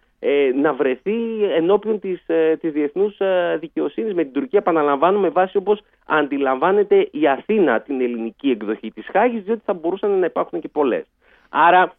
να 0.56 0.74
βρεθεί 0.74 1.44
ενώπιον 1.56 2.00
της, 2.00 2.24
ε, 2.28 2.58
της 2.58 2.72
διεθνούς 2.72 3.20
ε, 3.20 3.58
δικαιοσύνης 3.60 4.14
με 4.14 4.24
την 4.24 4.34
Τουρκία, 4.34 4.60
επαναλαμβάνω, 4.60 5.32
βάση 5.32 5.58
όπως 5.58 5.82
αντιλαμβάνεται 6.06 7.08
η 7.12 7.28
Αθήνα 7.28 7.82
την 7.82 8.02
ελληνική 8.02 8.50
εκδοχή 8.50 8.92
της 8.92 9.06
Χάγης, 9.12 9.44
διότι 9.44 9.62
θα 9.66 9.74
μπορούσαν 9.74 10.20
να 10.20 10.26
υπάρχουν 10.26 10.60
και 10.60 10.68
πολλές. 10.68 11.06
Άρα, 11.50 11.94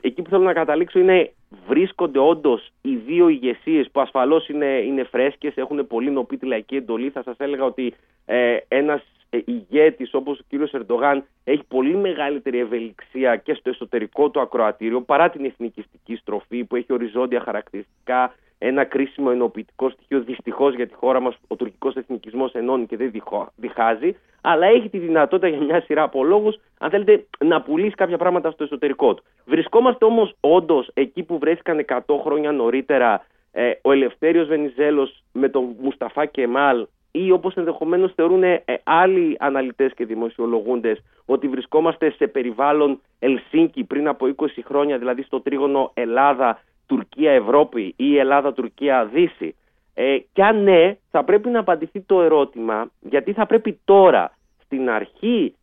εκεί 0.00 0.22
που 0.22 0.30
θέλω 0.30 0.42
να 0.42 0.52
καταλήξω 0.52 0.98
είναι 0.98 1.32
βρίσκονται 1.68 2.18
όντως 2.18 2.72
οι 2.82 2.96
δύο 2.96 3.28
ηγεσίες 3.28 3.90
που 3.90 4.00
ασφαλώς 4.00 4.48
είναι, 4.48 4.66
είναι 4.66 5.04
φρέσκες, 5.04 5.56
έχουν 5.56 5.86
πολύ 5.86 6.10
νοπή 6.10 6.36
τη 6.36 6.46
λαϊκή 6.46 6.76
εντολή. 6.76 7.10
Θα 7.10 7.22
σας 7.22 7.36
έλεγα 7.38 7.64
ότι 7.64 7.94
ε, 8.24 8.56
ένας 8.68 9.02
ε, 9.30 9.38
ηγέτης 9.44 10.14
όπως 10.14 10.38
ο 10.38 10.42
κύριος 10.48 10.72
Ερντογάν 10.72 11.24
έχει 11.44 11.64
πολύ 11.68 11.96
μεγαλύτερη 11.96 12.58
ευελιξία 12.58 13.36
και 13.36 13.54
στο 13.54 13.70
εσωτερικό 13.70 14.30
του 14.30 14.40
ακροατήριο 14.40 15.00
παρά 15.00 15.30
την 15.30 15.44
εθνικιστική 15.44 16.16
στροφή 16.16 16.64
που 16.64 16.76
έχει 16.76 16.92
οριζόντια 16.92 17.40
χαρακτηριστικά. 17.40 18.34
Ένα 18.58 18.84
κρίσιμο 18.84 19.28
ενοποιητικό 19.32 19.90
στοιχείο 19.90 20.20
δυστυχώς 20.20 20.74
για 20.74 20.86
τη 20.86 20.94
χώρα 20.94 21.20
μας, 21.20 21.34
ο 21.48 21.56
τουρκικός 21.56 21.94
εθνικισμός 21.94 22.52
ενώνει 22.52 22.86
και 22.86 22.96
δεν 22.96 23.12
διχάζει, 23.56 24.16
αλλά 24.40 24.66
έχει 24.66 24.88
τη 24.88 24.98
δυνατότητα 24.98 25.48
για 25.48 25.60
μια 25.60 25.80
σειρά 25.80 26.02
από 26.02 26.24
λόγους, 26.24 26.56
αν 26.78 26.90
θέλετε, 26.90 27.26
να 27.44 27.62
πουλήσει 27.62 27.94
κάποια 27.94 28.18
πράγματα 28.18 28.50
στο 28.50 28.64
εσωτερικό 28.64 29.14
του. 29.14 29.22
Βρισκόμαστε 29.44 30.04
όμως 30.04 30.34
όντως 30.40 30.90
εκεί 30.94 31.22
που 31.22 31.38
βρέθηκαν 31.38 31.84
100 31.88 31.98
χρόνια 32.22 32.52
νωρίτερα 32.52 33.26
ε, 33.52 33.72
ο 33.82 33.92
Ελευθέριος 33.92 34.46
Βενιζέλος 34.46 35.22
με 35.32 35.48
τον 35.48 35.76
Μουσταφά 35.80 36.26
Κεμάλ 36.26 36.86
ή 37.10 37.30
όπως 37.30 37.54
ενδεχομένως 37.54 38.12
θεωρούν 38.14 38.42
ε, 38.42 38.62
άλλοι 38.82 39.36
αναλυτές 39.38 39.92
και 39.94 40.04
δημοσιολογούντες 40.04 41.02
ότι 41.24 41.48
βρισκόμαστε 41.48 42.10
σε 42.10 42.26
περιβάλλον 42.26 43.00
Ελσίνκι 43.18 43.84
πριν 43.84 44.08
από 44.08 44.34
20 44.36 44.46
χρόνια, 44.64 44.98
δηλαδή 44.98 45.22
στο 45.22 45.40
τρίγωνο 45.40 45.90
Ελλάδα, 45.94 46.60
Τουρκία, 46.86 47.32
Ευρώπη 47.32 47.94
ή 47.96 48.18
Ελλάδα, 48.18 48.52
Τουρκία, 48.52 49.04
Δύση. 49.04 49.54
Ε, 49.94 50.16
και 50.32 50.44
αν 50.44 50.62
ναι, 50.62 50.96
θα 51.10 51.24
πρέπει 51.24 51.48
να 51.48 51.58
απαντηθεί 51.58 52.00
το 52.00 52.22
ερώτημα 52.22 52.90
γιατί 53.00 53.32
θα 53.32 53.46
πρέπει 53.46 53.80
τώρα 53.84 54.36
στην 54.64 54.90
αρχή 54.90 55.54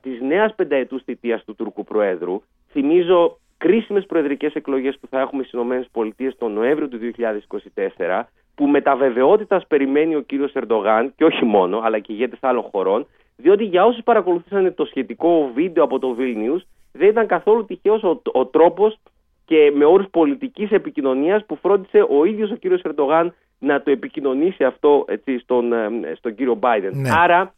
της 0.00 0.20
νέας 0.20 0.54
πενταετούς 0.54 1.02
θητείας 1.02 1.44
του 1.44 1.54
Τούρκου 1.54 1.84
Προέδρου. 1.84 2.42
Θυμίζω 2.70 3.38
κρίσιμες 3.58 4.06
προεδρικές 4.06 4.54
εκλογές 4.54 4.98
που 5.00 5.06
θα 5.06 5.20
έχουμε 5.20 5.42
στις 5.42 5.60
ΗΠΑ 5.92 6.32
τον 6.38 6.52
Νοέμβριο 6.52 6.88
του 6.88 6.98
2024 6.98 8.22
που 8.54 8.66
με 8.66 8.80
τα 8.80 8.96
βεβαιότητας 8.96 9.66
περιμένει 9.66 10.14
ο 10.14 10.20
κύριος 10.20 10.52
Ερντογάν 10.52 11.12
και 11.16 11.24
όχι 11.24 11.44
μόνο 11.44 11.80
αλλά 11.84 11.98
και 11.98 12.12
ηγέτες 12.12 12.38
άλλων 12.42 12.62
χωρών 12.62 13.06
διότι 13.36 13.64
για 13.64 13.84
όσους 13.84 14.02
παρακολουθήσαν 14.04 14.74
το 14.74 14.84
σχετικό 14.84 15.50
βίντεο 15.54 15.84
από 15.84 15.98
το 15.98 16.16
Vilnius 16.18 16.60
δεν 16.92 17.08
ήταν 17.08 17.26
καθόλου 17.26 17.64
τυχαίος 17.64 18.02
ο, 18.02 18.20
ο 18.32 18.46
τρόπος 18.46 18.98
και 19.46 19.72
με 19.74 19.84
όρους 19.84 20.06
πολιτικής 20.10 20.70
επικοινωνίας 20.70 21.44
που 21.46 21.56
φρόντισε 21.56 22.06
ο 22.10 22.24
ίδιος 22.24 22.50
ο 22.50 22.54
κύριος 22.54 22.82
Ερντογάν 22.82 23.34
να 23.58 23.82
το 23.82 23.90
επικοινωνήσει 23.90 24.64
αυτό 24.64 25.04
έτσι, 25.08 25.38
στον, 25.38 25.72
ε, 25.72 25.88
στον 26.16 26.34
κύριο 26.34 26.58
Biden. 26.62 26.90
Ναι. 26.92 27.10
Άρα 27.18 27.54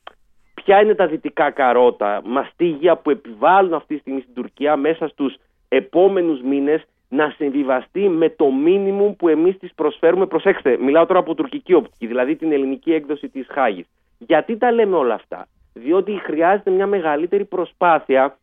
ποια 0.54 0.80
είναι 0.82 0.94
τα 0.94 1.06
δυτικά 1.06 1.50
καρότα, 1.50 2.22
μαστίγια 2.24 2.96
που 2.96 3.10
επιβάλλουν 3.10 3.74
αυτή 3.74 3.94
τη 3.94 4.00
στιγμή 4.00 4.20
στην 4.20 4.34
Τουρκία 4.34 4.76
μέσα 4.76 5.08
στους 5.08 5.36
επόμενους 5.68 6.40
μήνες 6.42 6.82
να 7.08 7.34
συμβιβαστεί 7.36 8.08
με 8.08 8.30
το 8.30 8.50
μίνιμουμ 8.50 9.16
που 9.16 9.28
εμείς 9.28 9.58
της 9.58 9.74
προσφέρουμε. 9.74 10.26
Προσέξτε, 10.26 10.76
μιλάω 10.80 11.06
τώρα 11.06 11.18
από 11.18 11.34
τουρκική 11.34 11.74
οπτική, 11.74 12.06
δηλαδή 12.06 12.36
την 12.36 12.52
ελληνική 12.52 12.92
έκδοση 12.92 13.28
της 13.28 13.46
Χάγης. 13.50 13.86
Γιατί 14.18 14.56
τα 14.56 14.72
λέμε 14.72 14.96
όλα 14.96 15.14
αυτά; 15.14 15.46
Διότι 15.74 16.20
χρειάζεται 16.24 16.70
μια 16.70 16.86
μεγαλύτερη 16.86 17.44
προσπάθεια 17.44 18.38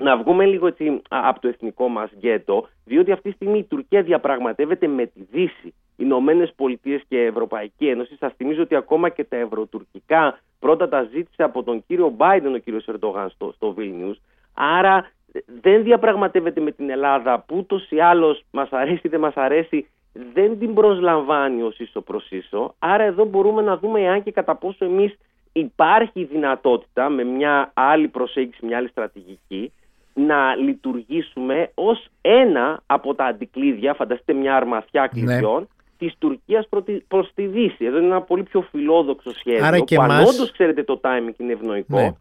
να 0.00 0.16
βγούμε 0.16 0.44
λίγο 0.44 0.66
έτσι 0.66 1.02
από 1.08 1.40
το 1.40 1.48
εθνικό 1.48 1.88
μας 1.88 2.10
γκέτο, 2.18 2.68
διότι 2.84 3.12
αυτή 3.12 3.28
τη 3.28 3.34
στιγμή 3.34 3.58
η 3.58 3.64
Τουρκία 3.64 4.02
διαπραγματεύεται 4.02 4.86
με 4.86 5.06
τη 5.06 5.22
Δύση. 5.30 5.66
Οι 5.66 5.72
Ηνωμένες 5.96 6.52
Πολιτείες 6.56 7.02
και 7.08 7.24
Ευρωπαϊκή 7.24 7.88
Ένωση. 7.88 8.16
Σας 8.16 8.32
θυμίζω 8.36 8.62
ότι 8.62 8.74
ακόμα 8.74 9.08
και 9.08 9.24
τα 9.24 9.36
ευρωτουρκικά 9.36 10.38
πρώτα 10.58 10.88
τα 10.88 11.02
ζήτησε 11.02 11.42
από 11.42 11.62
τον 11.62 11.84
κύριο 11.86 12.08
Μπάιντεν 12.08 12.54
ο 12.54 12.58
κύριος 12.58 12.86
Ερντογάν 12.88 13.30
στο, 13.30 13.52
στο 13.52 13.74
Άρα 14.54 15.10
δεν 15.60 15.82
διαπραγματεύεται 15.82 16.60
με 16.60 16.70
την 16.70 16.90
Ελλάδα 16.90 17.44
που 17.46 17.56
ούτως 17.56 17.90
ή 17.90 18.00
άλλως 18.00 18.44
μας 18.50 18.70
αρέσει 18.70 19.00
ή 19.02 19.08
δεν 19.08 19.20
μας 19.20 19.34
αρέσει, 19.34 19.86
δεν 20.32 20.58
την 20.58 20.74
προσλαμβάνει 20.74 21.62
ως 21.62 21.78
ίσο 21.78 22.00
προς 22.00 22.30
ίσο. 22.30 22.74
Άρα 22.78 23.02
εδώ 23.02 23.24
μπορούμε 23.24 23.62
να 23.62 23.76
δούμε 23.76 24.00
εάν 24.00 24.22
και 24.22 24.32
κατά 24.32 24.54
πόσο 24.54 24.84
εμείς 24.84 25.18
υπάρχει 25.52 26.24
δυνατότητα 26.24 27.08
με 27.08 27.24
μια 27.24 27.70
άλλη 27.74 28.08
προσέγγιση, 28.08 28.66
μια 28.66 28.76
άλλη 28.76 28.88
στρατηγική 28.88 29.72
να 30.14 30.54
λειτουργήσουμε 30.54 31.70
ως 31.74 32.06
ένα 32.20 32.82
από 32.86 33.14
τα 33.14 33.24
αντικλείδια, 33.24 33.94
φανταστείτε 33.94 34.32
μια 34.32 34.56
αρμαθιά 34.56 35.00
ναι. 35.00 35.08
κλειδιών, 35.08 35.60
ναι. 35.60 35.66
της 35.98 36.14
Τουρκίας 36.18 36.68
προς 37.08 37.30
τη 37.34 37.46
Δύση. 37.46 37.84
Εδώ 37.84 37.96
είναι 37.96 38.06
ένα 38.06 38.22
πολύ 38.22 38.42
πιο 38.42 38.60
φιλόδοξο 38.70 39.32
σχέδιο, 39.32 39.64
Άρα 39.66 39.78
και 39.78 39.96
που 39.96 40.02
μας... 40.02 40.50
ξέρετε 40.52 40.82
το 40.82 41.00
timing 41.02 41.34
είναι 41.38 41.52
ευνοϊκό. 41.52 41.96
Ναι. 41.96 42.12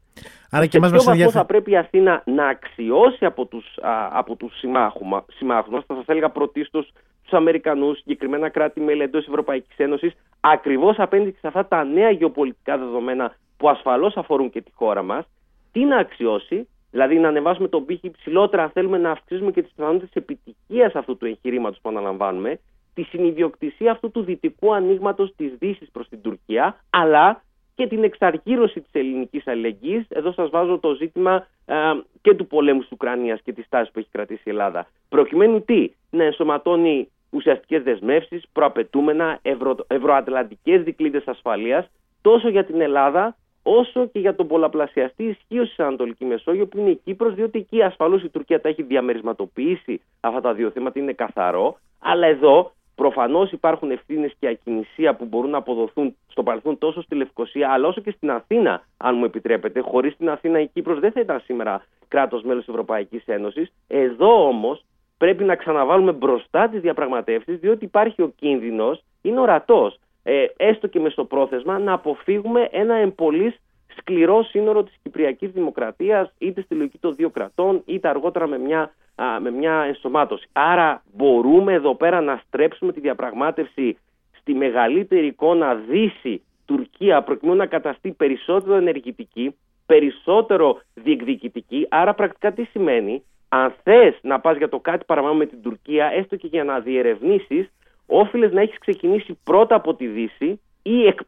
Άρα 0.51 0.65
και, 0.65 0.79
σε 0.83 0.89
ποιο 0.89 1.01
βαθμό 1.03 1.31
θα 1.31 1.45
πρέπει 1.45 1.71
η 1.71 1.77
Αθήνα 1.77 2.23
να 2.25 2.47
αξιώσει 2.47 3.25
από 3.25 3.45
τους, 3.45 3.77
α, 3.81 4.09
από 4.11 4.35
τους 4.35 4.57
συμμάχους, 4.57 5.07
συμμάχους 5.35 5.73
μας, 5.73 5.83
θα 5.87 5.95
σας 5.95 6.05
έλεγα 6.07 6.29
πρωτίστως 6.29 6.93
τους 7.23 7.33
Αμερικανούς, 7.33 7.97
συγκεκριμένα 7.97 8.49
κράτη-μέλη 8.49 9.01
εντός 9.01 9.27
Ευρωπαϊκής 9.27 9.77
Ένωσης, 9.77 10.13
ακριβώς 10.39 10.99
απέναντι 10.99 11.31
σε 11.31 11.47
αυτά 11.47 11.65
τα 11.65 11.83
νέα 11.83 12.09
γεωπολιτικά 12.09 12.77
δεδομένα 12.77 13.35
που 13.57 13.69
ασφαλώς 13.69 14.17
αφορούν 14.17 14.49
και 14.49 14.61
τη 14.61 14.71
χώρα 14.73 15.03
μας, 15.03 15.25
τι 15.71 15.83
να 15.83 15.97
αξιώσει, 15.97 16.67
δηλαδή 16.91 17.19
να 17.19 17.27
ανεβάσουμε 17.27 17.67
τον 17.67 17.85
πύχη 17.85 18.11
ψηλότερα 18.11 18.63
αν 18.63 18.69
θέλουμε 18.69 18.97
να 18.97 19.11
αυξήσουμε 19.11 19.51
και 19.51 19.61
τις 19.61 19.71
πιθανότητες 19.75 20.09
επιτυχίας 20.13 20.95
αυτού 20.95 21.17
του 21.17 21.25
εγχειρήματος 21.25 21.79
που 21.81 21.89
αναλαμβάνουμε, 21.89 22.59
τη 22.93 23.03
συνειδιοκτησία 23.03 23.91
αυτού 23.91 24.11
του 24.11 24.23
δυτικού 24.23 24.73
ανοίγματος 24.73 25.33
της 25.35 25.51
Δύσης 25.59 25.91
προς 25.91 26.09
την 26.09 26.21
Τουρκία, 26.21 26.79
αλλά 26.89 27.41
και 27.75 27.87
την 27.87 28.03
εξαργύρωση 28.03 28.81
της 28.81 28.91
ελληνικής 28.93 29.47
αλληλεγγύης. 29.47 30.05
Εδώ 30.09 30.31
σας 30.31 30.49
βάζω 30.49 30.79
το 30.79 30.93
ζήτημα 30.93 31.47
ε, 31.65 31.75
και 32.21 32.33
του 32.33 32.47
πολέμου 32.47 32.79
της 32.79 32.91
Ουκρανίας 32.91 33.41
και 33.41 33.53
της 33.53 33.69
τάσης 33.69 33.91
που 33.91 33.99
έχει 33.99 34.09
κρατήσει 34.11 34.41
η 34.45 34.49
Ελλάδα. 34.49 34.87
Προκειμένου 35.09 35.61
τι, 35.61 35.91
να 36.09 36.23
ενσωματώνει 36.23 37.09
ουσιαστικές 37.29 37.83
δεσμεύσεις, 37.83 38.43
προαπαιτούμενα, 38.53 39.39
ευρω, 39.41 39.75
ευρωατλαντικές 39.87 40.83
δικλείδες 40.83 41.27
ασφαλείας, 41.27 41.89
τόσο 42.21 42.49
για 42.49 42.65
την 42.65 42.81
Ελλάδα 42.81 43.35
όσο 43.77 44.05
και 44.05 44.19
για 44.19 44.35
τον 44.35 44.47
πολλαπλασιαστή 44.47 45.23
ισχύω 45.23 45.65
στην 45.65 45.83
Ανατολική 45.83 46.25
Μεσόγειο 46.25 46.67
που 46.67 46.77
είναι 46.77 46.89
η 46.89 46.99
Κύπρος, 47.03 47.33
διότι 47.33 47.59
εκεί 47.59 47.81
ασφαλώς 47.81 48.23
η 48.23 48.29
Τουρκία 48.29 48.61
τα 48.61 48.69
έχει 48.69 48.83
διαμερισματοποιήσει 48.83 50.01
αυτά 50.19 50.41
τα 50.41 50.53
δύο 50.53 50.69
θέματα, 50.69 50.99
είναι 50.99 51.13
καθαρό, 51.13 51.77
αλλά 51.99 52.27
εδώ 52.27 52.71
Προφανώς 52.99 53.51
υπάρχουν 53.51 53.91
ευθύνες 53.91 54.33
και 54.39 54.47
ακινησία 54.47 55.15
που 55.15 55.25
μπορούν 55.25 55.49
να 55.49 55.57
αποδοθούν 55.57 56.15
στο 56.27 56.43
παρελθόν 56.43 56.77
τόσο 56.77 57.01
στη 57.01 57.15
Λευκοσία 57.15 57.69
αλλά 57.69 57.87
όσο 57.87 58.01
και 58.01 58.11
στην 58.11 58.31
Αθήνα, 58.31 58.83
αν 58.97 59.15
μου 59.17 59.25
επιτρέπετε. 59.25 59.79
Χωρίς 59.79 60.17
την 60.17 60.29
Αθήνα 60.29 60.59
η 60.59 60.67
Κύπρος 60.67 60.99
δεν 60.99 61.11
θα 61.11 61.19
ήταν 61.19 61.39
σήμερα 61.39 61.85
κράτος 62.07 62.43
μέλος 62.43 62.67
Ευρωπαϊκής 62.67 63.23
Ένωσης. 63.25 63.71
Εδώ 63.87 64.47
όμως 64.47 64.83
πρέπει 65.17 65.43
να 65.43 65.55
ξαναβάλουμε 65.55 66.11
μπροστά 66.11 66.69
τις 66.69 66.81
διαπραγματεύσεις, 66.81 67.59
διότι 67.59 67.85
υπάρχει 67.85 68.21
ο 68.21 68.31
κίνδυνος, 68.35 69.03
είναι 69.21 69.39
ορατός, 69.39 69.99
ε, 70.29 70.53
έστω 70.57 70.87
και 70.87 70.99
μεσοπρόθεσμα, 70.99 71.79
να 71.79 71.93
αποφύγουμε 71.93 72.67
ένα 72.71 72.95
εμπολής 72.95 73.59
σκληρό 73.97 74.43
σύνορο 74.43 74.83
της 74.83 74.97
Κυπριακής 75.03 75.51
Δημοκρατίας 75.51 76.33
είτε 76.37 76.61
στη 76.61 76.75
λογική 76.75 76.97
των 76.97 77.15
δύο 77.15 77.29
κρατών 77.29 77.81
είτε 77.85 78.07
αργότερα 78.07 78.47
με 78.47 78.57
μια, 78.57 78.93
α, 79.15 79.39
με 79.39 79.51
μια 79.51 79.83
ενσωμάτωση. 79.87 80.47
Άρα 80.51 81.03
μπορούμε 81.13 81.73
εδώ 81.73 81.95
πέρα 81.95 82.21
να 82.21 82.41
στρέψουμε 82.47 82.91
τη 82.91 82.99
διαπραγμάτευση 82.99 83.97
στη 84.39 84.53
μεγαλύτερη 84.53 85.25
εικόνα 85.25 85.75
Δύση 85.75 86.43
Τουρκία 86.65 87.21
προκειμένου 87.21 87.57
να 87.57 87.65
καταστεί 87.65 88.11
περισσότερο 88.11 88.75
ενεργητική, 88.75 89.55
περισσότερο 89.85 90.79
διεκδικητική. 90.93 91.87
Άρα 91.89 92.13
πρακτικά 92.13 92.51
τι 92.51 92.63
σημαίνει, 92.63 93.23
αν 93.49 93.73
θες 93.83 94.19
να 94.21 94.39
πας 94.39 94.57
για 94.57 94.69
το 94.69 94.79
κάτι 94.79 95.05
παραπάνω 95.05 95.33
με 95.33 95.45
την 95.45 95.61
Τουρκία, 95.61 96.11
έστω 96.13 96.35
και 96.35 96.47
για 96.47 96.63
να 96.63 96.79
διερευνήσεις, 96.79 97.69
όφιλες 98.09 98.51
να 98.51 98.61
έχεις 98.61 98.77
ξεκινήσει 98.77 99.39
πρώτα 99.43 99.75
από 99.75 99.95
τη 99.95 100.07
Δύση 100.07 100.61
ή 100.83 101.05
εκ 101.05 101.19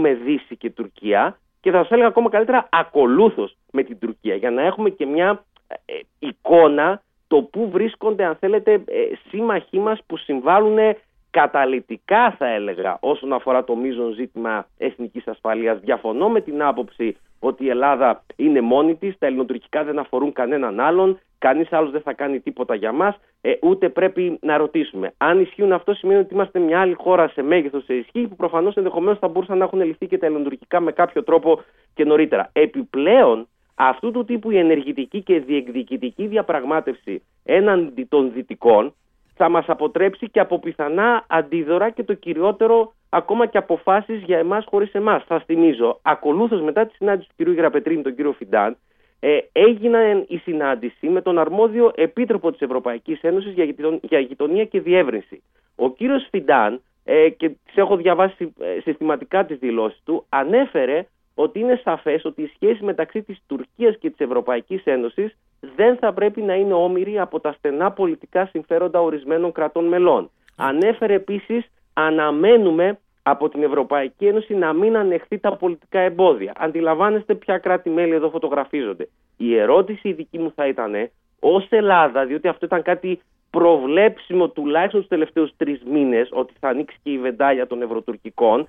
με 0.00 0.14
Δύση 0.14 0.56
και 0.56 0.70
Τουρκία 0.70 1.38
και 1.60 1.70
θα 1.70 1.84
σα 1.84 1.94
έλεγα 1.94 2.08
ακόμα 2.08 2.30
καλύτερα 2.30 2.68
ακολούθως 2.70 3.56
με 3.72 3.82
την 3.82 3.98
Τουρκία 3.98 4.34
για 4.34 4.50
να 4.50 4.62
έχουμε 4.62 4.90
και 4.90 5.06
μια 5.06 5.44
ε, 5.84 5.92
εικόνα 6.18 7.02
το 7.26 7.42
που 7.42 7.70
βρίσκονται 7.70 8.24
αν 8.24 8.36
θέλετε 8.36 8.72
ε, 8.72 8.82
σύμμαχοί 9.28 9.78
μας 9.78 10.00
που 10.06 10.16
συμβάλλουν 10.16 10.78
καταλητικά 11.30 12.34
θα 12.38 12.46
έλεγα 12.48 12.96
όσον 13.00 13.32
αφορά 13.32 13.64
το 13.64 13.76
μείζον 13.76 14.12
ζήτημα 14.12 14.66
εθνικής 14.78 15.26
ασφαλείας. 15.26 15.80
Διαφωνώ 15.80 16.28
με 16.28 16.40
την 16.40 16.62
άποψη 16.62 17.16
ότι 17.38 17.64
η 17.64 17.68
Ελλάδα 17.68 18.24
είναι 18.36 18.60
μόνη 18.60 18.94
της, 18.94 19.18
τα 19.18 19.26
ελληνοτουρκικά 19.26 19.84
δεν 19.84 19.98
αφορούν 19.98 20.32
κανέναν 20.32 20.80
άλλον, 20.80 21.18
κανείς 21.38 21.72
άλλος 21.72 21.90
δεν 21.90 22.00
θα 22.00 22.12
κάνει 22.12 22.40
τίποτα 22.40 22.74
για 22.74 22.92
μας, 22.92 23.16
ε, 23.40 23.52
ούτε 23.62 23.88
πρέπει 23.88 24.38
να 24.42 24.56
ρωτήσουμε. 24.56 25.12
Αν 25.16 25.40
ισχύουν 25.40 25.72
αυτό 25.72 25.94
σημαίνει 25.94 26.20
ότι 26.20 26.34
είμαστε 26.34 26.58
μια 26.58 26.80
άλλη 26.80 26.94
χώρα 26.94 27.28
σε 27.28 27.42
μέγεθος, 27.42 27.84
σε 27.84 27.94
ισχύ, 27.94 28.26
που 28.28 28.36
προφανώς 28.36 28.74
ενδεχομένως 28.74 29.18
θα 29.18 29.28
μπορούσαν 29.28 29.58
να 29.58 29.64
έχουν 29.64 29.82
ληφθεί 29.82 30.06
και 30.06 30.18
τα 30.18 30.26
ελληνοτουρκικά 30.26 30.80
με 30.80 30.92
κάποιο 30.92 31.22
τρόπο 31.22 31.60
και 31.94 32.04
νωρίτερα. 32.04 32.50
Επιπλέον, 32.52 33.48
αυτού 33.74 34.10
του 34.10 34.24
τύπου 34.24 34.50
η 34.50 34.58
ενεργητική 34.58 35.22
και 35.22 35.40
διεκδικητική 35.40 36.26
διαπραγμάτευση 36.26 37.22
έναντι 37.44 38.04
των 38.04 38.32
δυτικών 38.32 38.94
θα 39.34 39.48
μας 39.48 39.64
αποτρέψει 39.68 40.30
και 40.30 40.40
από 40.40 40.58
πιθανά 40.58 41.24
αντίδωρα 41.28 41.90
και 41.90 42.02
το 42.02 42.14
κυριότερο 42.14 42.92
ακόμα 43.08 43.46
και 43.46 43.58
αποφάσεις 43.58 44.22
για 44.22 44.38
εμάς 44.38 44.64
χωρίς 44.68 44.92
εμάς. 44.92 45.24
Θα 45.26 45.40
θυμίζω, 45.40 45.98
ακολούθως 46.02 46.60
μετά 46.60 46.86
τη 46.86 46.94
συνάντηση 46.94 47.28
του 47.36 47.44
κ. 47.44 47.56
Γραπετρίνη, 47.56 48.02
τον 48.02 48.14
κύριο 48.14 48.32
Φιντάν, 48.32 48.72
ε, 48.72 48.76
έγινε 49.52 50.24
η 50.28 50.36
συνάντηση 50.36 51.08
με 51.08 51.22
τον 51.22 51.38
αρμόδιο 51.38 51.92
επίτροπο 51.94 52.50
της 52.50 52.60
Ευρωπαϊκής 52.60 53.22
Ένωσης 53.22 53.52
για, 53.52 53.74
για 54.02 54.18
γειτονία 54.18 54.64
και 54.64 54.80
διεύρυνση. 54.80 55.42
Ο 55.76 55.90
κύριος 55.90 56.26
Φιντάν, 56.30 56.80
ε, 57.04 57.28
και 57.28 57.48
τις 57.48 57.76
έχω 57.76 57.96
διαβάσει 57.96 58.54
ε, 58.60 58.80
συστηματικά 58.80 59.44
τις 59.44 59.58
δηλώσεις 59.58 60.00
του, 60.04 60.24
ανέφερε 60.28 61.06
ότι 61.34 61.60
είναι 61.60 61.80
σαφές 61.84 62.24
ότι 62.24 62.42
η 62.42 62.50
σχέση 62.54 62.84
μεταξύ 62.84 63.22
της 63.22 63.42
Τουρκίας 63.46 63.96
και 63.98 64.10
της 64.10 64.26
Ευρωπαϊκής 64.26 64.84
Ένωσης 64.84 65.36
δεν 65.76 65.96
θα 65.96 66.12
πρέπει 66.12 66.42
να 66.42 66.54
είναι 66.54 66.72
όμοιρη 66.72 67.18
από 67.18 67.40
τα 67.40 67.52
στενά 67.52 67.92
πολιτικά 67.92 68.46
συμφέροντα 68.46 69.00
ορισμένων 69.00 69.52
κρατών 69.52 69.84
μελών. 69.84 70.30
Ανέφερε 70.56 71.14
επίσης 71.14 71.64
αναμένουμε 71.92 72.98
από 73.28 73.48
την 73.48 73.62
Ευρωπαϊκή 73.62 74.26
Ένωση 74.26 74.54
να 74.54 74.72
μην 74.72 74.96
ανεχθεί 74.96 75.38
τα 75.38 75.56
πολιτικά 75.56 76.00
εμπόδια. 76.00 76.52
Αντιλαμβάνεστε 76.56 77.34
ποια 77.34 77.58
κράτη-μέλη 77.58 78.14
εδώ 78.14 78.30
φωτογραφίζονται. 78.30 79.08
Η 79.36 79.56
ερώτηση 79.56 80.08
η 80.08 80.12
δική 80.12 80.38
μου 80.38 80.52
θα 80.54 80.66
ήταν 80.66 81.10
ως 81.40 81.66
Ελλάδα, 81.70 82.24
διότι 82.24 82.48
αυτό 82.48 82.66
ήταν 82.66 82.82
κάτι 82.82 83.20
προβλέψιμο 83.50 84.48
τουλάχιστον 84.48 85.00
του 85.00 85.06
τελευταίους 85.06 85.56
τρεις 85.56 85.82
μήνες, 85.84 86.28
ότι 86.32 86.54
θα 86.60 86.68
ανοίξει 86.68 86.98
και 87.02 87.10
η 87.10 87.18
βεντάλια 87.18 87.66
των 87.66 87.82
ευρωτουρκικών, 87.82 88.68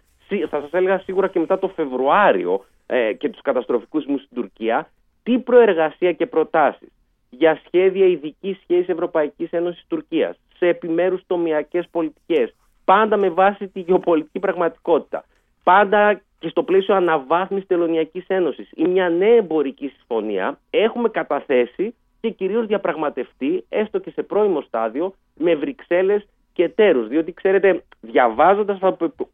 θα 0.50 0.62
σας 0.62 0.72
έλεγα 0.72 1.00
σίγουρα 1.00 1.28
και 1.28 1.40
μετά 1.40 1.60
το 1.60 1.68
Φεβρουάριο 1.68 2.66
ε, 2.86 3.14
και 3.14 3.30
τους 3.30 3.42
καταστροφικούς 3.42 4.06
μου 4.06 4.18
στην 4.18 4.36
Τουρκία, 4.36 4.90
τι 5.24 5.40
προεργασία 5.40 6.12
και 6.12 6.26
προτάσεις 6.26 6.90
για 7.30 7.62
σχέδια 7.66 8.06
ειδικής 8.06 8.58
σχέσης 8.62 8.88
Ευρωπαϊκής 8.88 9.52
Ένωση 9.52 9.84
Τουρκία 9.88 10.36
σε 10.58 10.68
επιμέρους 10.68 11.22
τομιακέ 11.28 11.88
πολιτικές, 11.92 12.56
πάντα 12.88 13.18
με 13.18 13.30
βάση 13.30 13.68
τη 13.68 13.80
γεωπολιτική 13.80 14.40
πραγματικότητα, 14.40 15.24
πάντα 15.64 16.22
και 16.40 16.50
στο 16.50 16.64
πλαίσιο 16.64 16.96
αναβάθμισης 16.96 17.68
Τελωνιακής 17.68 18.26
Ένωσης 18.28 18.70
ή 18.76 18.88
μια 18.88 19.10
νέα 19.10 19.36
εμπορική 19.36 19.88
συμφωνία, 19.88 20.60
έχουμε 20.70 21.10
καταθέσει 21.10 21.96
και 22.22 22.30
κυρίως 22.30 22.66
διαπραγματευτεί, 22.66 23.66
έστω 23.70 24.00
και 24.00 24.12
σε 24.12 24.24
πρώιμο 24.24 24.62
στάδιο, 24.62 25.14
με 25.36 25.56
Βρυξέλλες 25.56 26.28
και 26.54 26.64
εταίρου. 26.64 27.04
Διότι 27.08 27.34
ξέρετε, 27.34 27.84
διαβάζοντας 28.02 28.80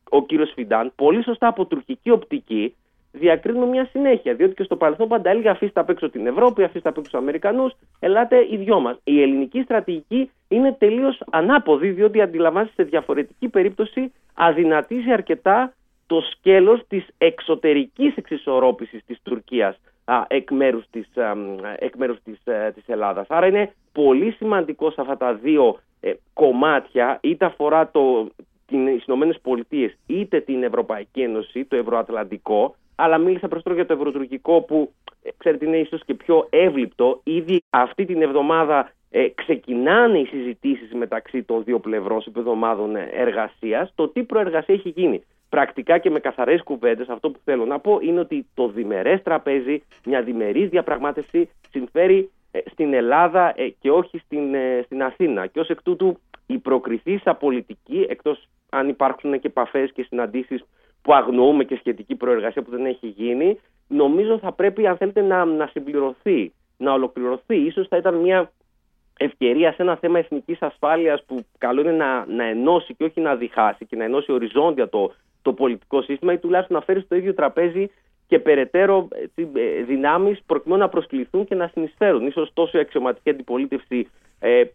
ο 0.10 0.26
κύριος 0.26 0.52
Φιντάν, 0.56 0.92
πολύ 0.96 1.24
σωστά 1.24 1.48
από 1.48 1.66
τουρκική 1.66 2.10
οπτική, 2.10 2.76
διακρίνουμε 3.14 3.66
μια 3.66 3.86
συνέχεια. 3.86 4.34
Διότι 4.34 4.54
και 4.54 4.64
στο 4.64 4.76
παρελθόν 4.76 5.08
πάντα 5.08 5.30
έλεγε 5.30 5.50
αφήστε 5.50 5.80
απ' 5.80 5.90
έξω 5.90 6.10
την 6.10 6.28
Ευρώπη, 6.28 6.64
αφήστε 6.64 6.90
απ' 6.90 6.98
έξω 6.98 7.10
τους 7.10 7.20
Αμερικανούς, 7.20 7.74
ελάτε 8.00 8.48
οι 8.50 8.58
δυο 8.58 8.80
μας. 8.80 9.00
Η 9.04 9.22
ελληνική 9.22 9.62
στρατηγική 9.62 10.32
είναι 10.48 10.72
τελείως 10.74 11.24
ανάποδη, 11.32 11.90
διότι 11.90 12.22
αντιλαμβάνεστε 12.22 12.84
σε 12.84 12.90
διαφορετική 12.90 13.50
περίπτωση 13.50 14.14
αδυνατίζει 14.34 15.12
αρκετά 15.12 15.74
το 16.08 16.22
σκέλος 16.32 16.82
της 16.88 17.08
εξωτερικής 17.18 18.16
εξισορρόπησης 18.16 19.06
της 19.06 19.20
Τουρκίας 19.24 19.80
εκ 20.28 20.52
μέρους 20.52 20.86
της, 20.90 21.10
εκ 21.76 21.96
μέρους 21.96 22.18
της, 22.24 22.40
ε, 22.44 22.72
της 22.76 22.84
Ελλάδας. 22.88 23.26
Άρα 23.30 23.48
είναι 23.48 23.74
πολύ 23.92 24.32
σημαντικό 24.32 24.92
σε 24.92 25.02
αυτά 25.02 25.18
τα 25.18 25.34
δύο 25.34 25.80
ε, 26.00 26.14
κομμάτια, 26.34 27.20
είτε 27.22 27.46
αφορά 27.46 27.92
το, 27.92 28.30
τις 28.66 29.06
Ηνωμένες 29.06 29.40
Πολιτείες 29.42 29.98
είτε 30.08 30.40
την 30.40 30.64
Ευρωπαϊκή 30.64 31.22
Ένωση, 31.22 31.66
το 31.66 31.76
Ευρωατλαντικό, 31.76 32.76
αλλά 32.96 33.18
μίλησα 33.18 33.48
προς 33.48 33.64
για 33.74 33.86
το 33.86 33.94
Ευρωτουρκικό 33.94 34.62
που 34.62 34.94
ε, 35.24 35.30
ξέρετε 35.38 35.66
είναι 35.66 35.78
ίσως 35.78 36.06
και 36.06 36.14
πιο 36.14 36.48
εύληπτο. 36.50 37.22
Ήδη 37.24 37.64
αυτή 37.70 38.06
την 38.06 38.22
εβδομάδα 38.22 38.92
ε, 39.10 39.28
ξεκινάνε 39.36 40.20
οι 40.20 40.26
συζητήσεις 40.26 40.94
μεταξύ 40.94 41.44
των 41.44 41.64
δύο 41.64 41.80
πλευρών 41.80 42.22
σε 42.22 42.32
εβδομάδων 42.38 42.96
εργασίας. 42.96 43.92
Το 43.96 44.08
τι 44.08 44.24
προεργασία 44.24 44.76
έχει 44.76 44.90
γίνει 44.90 45.24
πρακτικά 45.50 45.98
και 45.98 46.10
με 46.10 46.20
καθαρές 46.20 46.64
κουβέντες 46.64 47.10
αυτό 47.10 47.30
που 47.30 47.40
θέλω 47.44 47.66
να 47.66 47.80
πω 47.80 48.00
είναι 48.02 48.20
ότι 48.20 48.46
το 48.54 48.68
διμερές 48.68 49.24
τραπέζι, 49.24 49.84
μια 50.06 50.22
διμερής 50.22 50.70
διαπραγμάτευση 50.70 51.50
συμφέρει 51.70 52.30
ε, 52.52 52.60
στην 52.72 52.94
Ελλάδα 52.94 53.54
ε, 53.56 53.70
και 53.80 53.92
όχι 53.92 54.18
στην, 54.18 54.54
ε, 54.54 54.82
στην 54.86 55.04
Αθήνα. 55.04 55.48
Και 55.48 55.60
ως 55.60 55.70
εκ 55.70 55.82
τούτου 55.82 56.20
η 56.46 56.58
προκριθήσα 56.58 57.34
πολιτική, 57.36 58.06
εκτός 58.10 58.48
αν 58.70 58.90
υπάρχουν 58.90 59.40
και 59.40 59.48
επαφές 59.48 59.92
και 59.92 60.04
συναντήσεις 60.04 60.66
που 61.04 61.14
αγνοούμε 61.14 61.64
και 61.64 61.76
σχετική 61.76 62.16
προεργασία 62.16 62.62
που 62.62 62.72
δεν 62.72 62.86
έχει 62.86 63.08
γίνει, 63.08 63.60
νομίζω 63.88 64.38
θα 64.38 64.52
πρέπει 64.52 64.88
αν 64.88 64.98
θέλετε 64.98 65.22
να, 65.22 65.46
να 65.46 65.68
συμπληρωθεί, 65.68 66.52
να 66.78 66.94
ολοκληρωθεί. 66.94 67.56
Ίσως 67.56 67.88
θα 67.88 67.98
ήταν 67.98 68.16
μια 68.16 68.52
ευκαιρία 69.18 69.74
σε 69.74 69.82
ένα 69.82 69.96
θέμα 69.96 70.20
εθνικής 70.20 70.62
ασφάλειας 70.62 71.24
που 71.24 71.46
καλό 71.58 71.82
είναι 71.82 71.92
να, 71.92 72.26
να 72.26 72.44
ενώσει 72.44 72.94
και 72.94 73.04
όχι 73.04 73.22
να 73.22 73.36
διχάσει 73.36 73.86
και 73.86 73.96
να 73.96 74.04
ενώσει 74.04 74.32
οριζόντια 74.32 74.90
το, 74.90 75.14
το 75.42 75.54
πολιτικό 75.54 76.02
σύστημα 76.02 76.34
ή 76.34 76.38
τουλάχιστον 76.38 76.78
να 76.78 76.84
φέρει 76.84 77.02
στο 77.02 77.16
ίδιο 77.16 77.34
τραπέζι 77.34 77.90
και 78.28 78.40
περαιτέρω 78.40 79.08
ε, 79.56 79.84
δυνάμεις 79.84 80.42
προκειμένου 80.46 80.82
να 80.82 80.90
προσκληθούν 80.90 81.46
και 81.46 81.56
να 81.56 81.68
συνεισφέρουν. 81.68 82.28
Ίσως 82.28 82.52
τόσο 82.54 82.78
η 82.78 82.82
αξιωματική 82.82 83.30
αντιπολίτευση 83.30 84.00
ε, 84.00 84.08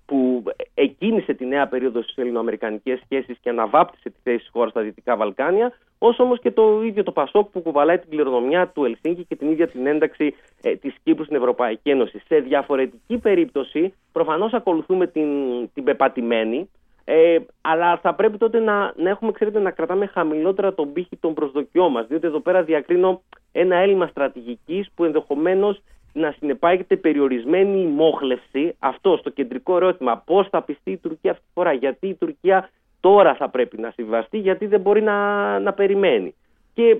που 0.06 0.42
εκκίνησε 0.74 1.34
τη 1.34 1.46
νέα 1.46 1.68
περίοδο 1.68 2.02
στις 2.02 2.16
ελληνοαμερικανικές 2.16 3.00
σχέσεις 3.04 3.38
και 3.40 3.48
αναβάπτισε 3.48 4.10
τη 4.10 4.16
θέση 4.22 4.38
της 4.38 4.48
χώρας 4.52 4.70
στα 4.70 4.80
Δυτικά 4.80 5.16
Βαλκάνια, 5.16 5.72
όσο 5.98 6.22
όμως 6.22 6.40
και 6.40 6.50
το 6.50 6.82
ίδιο 6.82 7.02
το 7.02 7.12
Πασόκ 7.12 7.50
που 7.50 7.62
κουβαλάει 7.62 7.98
την 7.98 8.10
κληρονομιά 8.10 8.68
του 8.68 8.84
Ελσίνκη 8.84 9.24
και 9.24 9.36
την 9.36 9.50
ίδια 9.50 9.68
την 9.68 9.86
ένταξη 9.86 10.34
ε, 10.62 10.76
της 10.76 10.94
Κύπρου 11.02 11.24
στην 11.24 11.36
Ευρωπαϊκή 11.36 11.90
Ένωση. 11.90 12.22
Σε 12.26 12.38
διαφορετική 12.38 13.18
περίπτωση, 13.18 13.94
προφανώς 14.12 14.52
ακολουθούμε 14.52 15.06
την, 15.06 15.28
την 15.74 15.84
πεπατημένη, 15.84 16.70
ε, 17.04 17.38
αλλά 17.60 17.98
θα 17.98 18.14
πρέπει 18.14 18.38
τότε 18.38 18.58
να, 18.58 18.92
να 18.96 19.10
έχουμε, 19.10 19.32
ξέρετε, 19.32 19.58
να 19.58 19.70
κρατάμε 19.70 20.06
χαμηλότερα 20.06 20.74
τον 20.74 20.92
πύχη 20.92 21.16
των 21.16 21.34
προσδοκιών 21.34 21.90
μας. 21.90 22.06
Διότι 22.06 22.26
εδώ 22.26 22.40
πέρα 22.40 22.62
διακρίνω 22.62 23.22
ένα 23.52 23.76
έλλειμμα 23.76 24.06
στρατηγικής 24.06 24.90
που 24.94 25.04
ενδεχομένως 25.04 25.82
να 26.18 26.34
συνεπάγεται 26.38 26.96
περιορισμένη 26.96 27.86
μόχλευση. 27.86 28.74
Αυτό 28.78 29.16
στο 29.16 29.30
κεντρικό 29.30 29.76
ερώτημα. 29.76 30.22
Πώς 30.26 30.48
θα 30.48 30.62
πιστεί 30.62 30.90
η 30.90 30.96
Τουρκία 30.96 31.30
αυτή 31.30 31.42
τη 31.44 31.50
φορά, 31.54 31.72
Γιατί 31.72 32.08
η 32.08 32.14
Τουρκία 32.14 32.70
τώρα 33.00 33.34
θα 33.34 33.48
πρέπει 33.48 33.80
να 33.80 33.90
συμβαστεί, 33.90 34.38
Γιατί 34.38 34.66
δεν 34.66 34.80
μπορεί 34.80 35.02
να, 35.02 35.58
να 35.58 35.72
περιμένει. 35.72 36.34
Και 36.74 36.96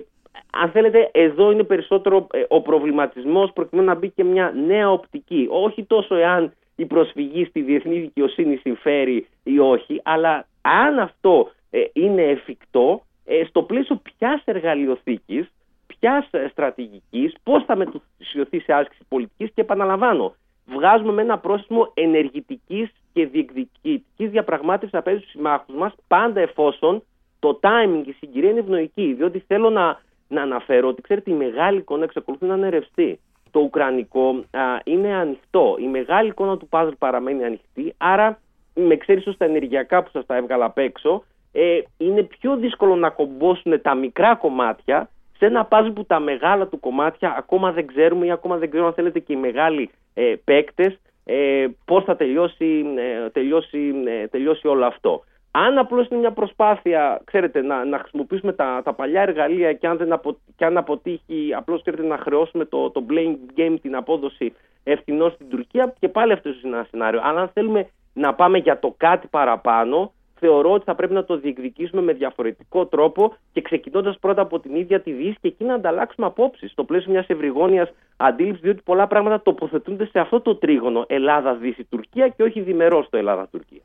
αν 0.51 0.71
θέλετε, 0.71 1.09
εδώ 1.13 1.51
είναι 1.51 1.63
περισσότερο 1.63 2.27
ε, 2.33 2.43
ο 2.47 2.61
προβληματισμός 2.61 3.51
προκειμένου 3.53 3.87
να 3.87 3.95
μπει 3.95 4.09
και 4.09 4.23
μια 4.23 4.53
νέα 4.65 4.91
οπτική. 4.91 5.47
Όχι 5.49 5.83
τόσο 5.83 6.15
εάν 6.15 6.53
η 6.75 6.85
προσφυγή 6.85 7.45
στη 7.45 7.61
διεθνή 7.61 7.99
δικαιοσύνη 7.99 8.55
συμφέρει 8.55 9.27
ή 9.43 9.59
όχι, 9.59 10.01
αλλά 10.03 10.47
αν 10.61 10.99
αυτό 10.99 11.51
ε, 11.69 11.79
είναι 11.93 12.21
εφικτό, 12.21 13.03
ε, 13.25 13.43
στο 13.45 13.63
πλαίσιο 13.63 14.01
ποια 14.03 14.41
εργαλειοθήκης, 14.45 15.51
ποια 15.99 16.27
στρατηγικής, 16.49 17.33
πώς 17.43 17.63
θα 17.65 17.75
μετουσιωθεί 17.75 18.59
σε 18.59 18.73
άσκηση 18.73 19.01
πολιτικής 19.09 19.51
και 19.53 19.61
επαναλαμβάνω, 19.61 20.33
βγάζουμε 20.65 21.11
με 21.11 21.21
ένα 21.21 21.37
πρόσημο 21.37 21.91
ενεργητικής 21.93 22.89
και 23.13 23.25
διεκδικητικής 23.25 24.29
διαπραγμάτευσης 24.29 24.97
απέναντι 24.97 25.21
στους 25.21 25.33
συμμάχους 25.33 25.75
μας, 25.75 25.93
πάντα 26.07 26.41
εφόσον 26.41 27.03
το 27.39 27.59
timing 27.61 28.01
και 28.03 28.09
η 28.09 28.15
συγκυρία 28.19 28.49
είναι 28.49 28.59
ευνοϊκή. 28.59 29.13
Διότι 29.13 29.43
θέλω 29.47 29.69
να, 29.69 30.01
να 30.27 30.41
αναφέρω 30.41 30.87
ότι 30.87 31.01
ξέρετε, 31.01 31.31
η 31.31 31.33
μεγάλη 31.33 31.77
εικόνα 31.77 32.03
εξακολουθεί 32.03 32.45
να 32.45 32.55
είναι 32.55 32.69
ρευστή 32.69 33.19
το 33.51 33.59
Ουκρανικό 33.59 34.43
είναι 34.83 35.13
ανοιχτό. 35.13 35.75
Η 35.79 35.87
μεγάλη 35.87 36.29
εικόνα 36.29 36.57
του 36.57 36.67
παζλ 36.67 36.91
παραμένει 36.97 37.43
ανοιχτή, 37.43 37.93
άρα 37.97 38.39
με 38.75 38.95
ξέρεις 38.95 39.33
στα 39.33 39.45
ενεργειακά 39.45 40.03
που 40.03 40.09
σας 40.09 40.25
τα 40.25 40.35
έβγαλα 40.35 40.65
απ' 40.65 40.77
έξω, 40.77 41.23
ε, 41.51 41.79
είναι 41.97 42.23
πιο 42.23 42.57
δύσκολο 42.57 42.95
να 42.95 43.09
κομπόσουν 43.09 43.81
τα 43.81 43.95
μικρά 43.95 44.35
κομμάτια 44.35 45.09
σε 45.39 45.45
ένα 45.45 45.65
παζλ 45.65 45.89
που 45.89 46.05
τα 46.05 46.19
μεγάλα 46.19 46.67
του 46.67 46.79
κομμάτια 46.79 47.35
ακόμα 47.37 47.71
δεν 47.71 47.87
ξέρουμε 47.87 48.25
ή 48.25 48.31
ακόμα 48.31 48.57
δεν 48.57 48.69
ξέρουμε 48.69 48.89
αν 48.89 48.95
θέλετε 48.95 49.19
και 49.19 49.33
οι 49.33 49.35
μεγάλοι 49.35 49.89
ε, 50.13 50.33
παίκτες 50.43 50.99
ε, 51.31 51.67
πώς 51.85 52.03
θα 52.03 52.15
τελειώσει, 52.15 52.85
ε, 52.97 53.29
τελειώσει, 53.29 53.93
ε, 54.05 54.27
τελειώσει 54.27 54.67
όλο 54.67 54.85
αυτό. 54.85 55.23
Αν 55.51 55.77
απλώς 55.77 56.07
είναι 56.07 56.19
μια 56.19 56.31
προσπάθεια, 56.31 57.21
ξέρετε, 57.23 57.61
να, 57.61 57.85
να 57.85 57.99
χρησιμοποιήσουμε 57.99 58.53
τα, 58.53 58.81
τα 58.83 58.93
παλιά 58.93 59.21
εργαλεία 59.21 59.73
και 59.73 59.87
αν, 59.87 59.97
δεν 59.97 60.11
απο, 60.11 60.37
και 60.55 60.65
αν 60.65 60.77
αποτύχει, 60.77 61.53
απλώς 61.55 61.83
να 61.97 62.17
χρεώσουμε 62.17 62.65
το, 62.65 62.89
το 62.89 63.05
blame 63.09 63.59
game, 63.59 63.75
την 63.81 63.95
απόδοση 63.95 64.53
ευθυνών 64.83 65.31
στην 65.31 65.49
Τουρκία, 65.49 65.93
και 65.99 66.07
πάλι 66.07 66.31
αυτό 66.33 66.49
είναι 66.49 66.75
ένα 66.75 66.87
σενάριο. 66.89 67.21
Αλλά 67.23 67.41
αν 67.41 67.49
θέλουμε 67.53 67.89
να 68.13 68.33
πάμε 68.33 68.57
για 68.57 68.79
το 68.79 68.93
κάτι 68.97 69.27
παραπάνω, 69.27 70.11
θεωρώ 70.39 70.71
ότι 70.71 70.83
θα 70.83 70.95
πρέπει 70.95 71.13
να 71.13 71.23
το 71.23 71.37
διεκδικήσουμε 71.37 72.01
με 72.01 72.13
διαφορετικό 72.13 72.85
τρόπο 72.85 73.33
και 73.51 73.61
ξεκινώντας 73.61 74.17
πρώτα 74.19 74.41
από 74.41 74.59
την 74.59 74.75
ίδια 74.75 75.01
τη 75.01 75.11
Δύση 75.11 75.37
και 75.41 75.47
εκεί 75.47 75.63
να 75.63 75.73
ανταλλάξουμε 75.73 76.27
απόψεις 76.27 76.71
στο 76.71 76.83
πλαίσιο 76.83 77.11
μιας 77.11 77.27
ευρυγόνιας 77.27 77.89
αντίληψης, 78.17 78.61
διότι 78.61 78.81
πολλά 78.83 79.07
πράγματα 79.07 79.41
τοποθετούνται 79.41 80.05
σε 80.05 80.19
αυτό 80.19 80.41
το 80.41 80.55
τρίγωνο 80.55 81.05
Ελλάδα-Δύση-Τουρκία 81.07 82.27
και 82.27 82.43
όχι 82.43 82.61
διμερό 82.61 83.03
στο 83.03 83.17
Ελλάδα-Τουρκία. 83.17 83.81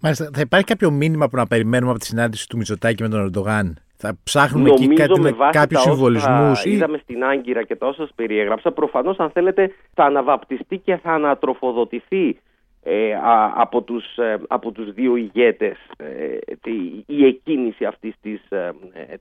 Μάλιστα, 0.00 0.30
θα 0.32 0.40
υπάρχει 0.40 0.66
κάποιο 0.66 0.90
μήνυμα 0.90 1.28
που 1.28 1.36
να 1.36 1.46
περιμένουμε 1.46 1.90
από 1.90 2.00
τη 2.00 2.06
συνάντηση 2.06 2.48
του 2.48 2.56
Μητσοτάκη 2.56 3.02
με 3.02 3.08
τον 3.08 3.20
Ερντογάν; 3.20 3.78
Θα 3.96 4.18
ψάχνουμε 4.24 4.70
εκεί 4.70 4.88
κάτι, 4.88 5.20
με 5.20 5.32
κάποιους 5.50 5.80
συμβολισμούς. 5.80 6.64
Ή... 6.64 6.70
Είδαμε 6.70 6.98
στην 7.02 7.24
Άγκυρα 7.24 7.62
και 7.62 7.76
τα 7.76 7.86
όσα 7.86 8.02
σας 8.02 8.10
περιέγραψα. 8.14 8.72
Προφανώς, 8.72 9.18
αν 9.18 9.30
θέλετε, 9.30 9.70
θα 9.94 10.04
αναβαπτιστεί 10.04 10.78
και 10.78 10.96
θα 10.96 11.12
ανατροφοδοτηθεί 11.12 12.28
ε, 12.28 12.32
από, 13.54 13.82
τους, 13.82 14.16
ε, 14.16 14.38
από 14.48 14.70
τους 14.70 14.92
δύο 14.92 15.16
ηγέτες 15.16 15.76
ε, 15.96 16.38
η 17.06 17.26
εκκίνηση 17.26 17.84
αυτής 17.84 18.14
της, 18.22 18.40
ε, 18.50 18.72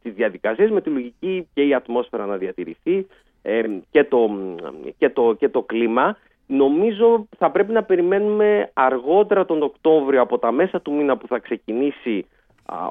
της 0.02 0.14
διαδικασίας 0.14 0.70
με 0.70 0.82
τη 0.82 0.90
λογική 0.90 1.48
και 1.54 1.64
η 1.64 1.74
ατμόσφαιρα 1.74 2.26
να 2.26 2.38
διατηρηθεί 2.38 3.08
και, 3.92 4.04
το, 4.04 4.30
και, 4.98 5.10
το, 5.10 5.34
και 5.34 5.50
το 5.50 5.62
κλίμα. 5.62 6.18
Νομίζω 6.48 7.28
θα 7.38 7.52
πρέπει 7.52 7.72
να 7.72 7.84
περιμένουμε 7.84 8.70
αργότερα 8.74 9.46
τον 9.46 9.62
Οκτώβριο 9.62 10.22
από 10.22 10.38
τα 10.38 10.52
μέσα 10.52 10.82
του 10.82 10.94
μήνα 10.94 11.18
που 11.18 11.28
θα 11.28 11.40
ξεκινήσει 11.40 12.26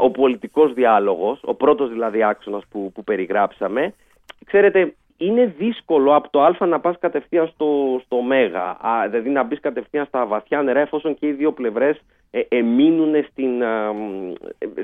ο 0.00 0.10
πολιτικός 0.10 0.72
διάλογος, 0.72 1.40
ο 1.44 1.54
πρώτος 1.54 1.90
δηλαδή 1.90 2.22
άξονας 2.22 2.62
που, 2.70 2.92
που 2.94 3.04
περιγράψαμε. 3.04 3.94
Ξέρετε, 4.44 4.94
είναι 5.16 5.54
δύσκολο 5.58 6.14
από 6.14 6.30
το 6.30 6.42
Α 6.42 6.66
να 6.66 6.80
πας 6.80 6.98
κατευθείαν 6.98 7.46
στο, 7.46 8.00
στο 8.04 8.20
Μέγα, 8.20 8.76
δηλαδή 9.08 9.28
να 9.30 9.42
μπεις 9.42 9.60
κατευθείαν 9.60 10.06
στα 10.06 10.26
βαθιά 10.26 10.62
νερά 10.62 10.80
εφόσον 10.80 11.14
και 11.18 11.26
οι 11.26 11.32
δύο 11.32 11.52
πλευρές 11.52 12.00
ε, 12.30 12.40
εμείνουν 12.48 13.24
στην, 13.30 13.62
ε, 13.62 13.92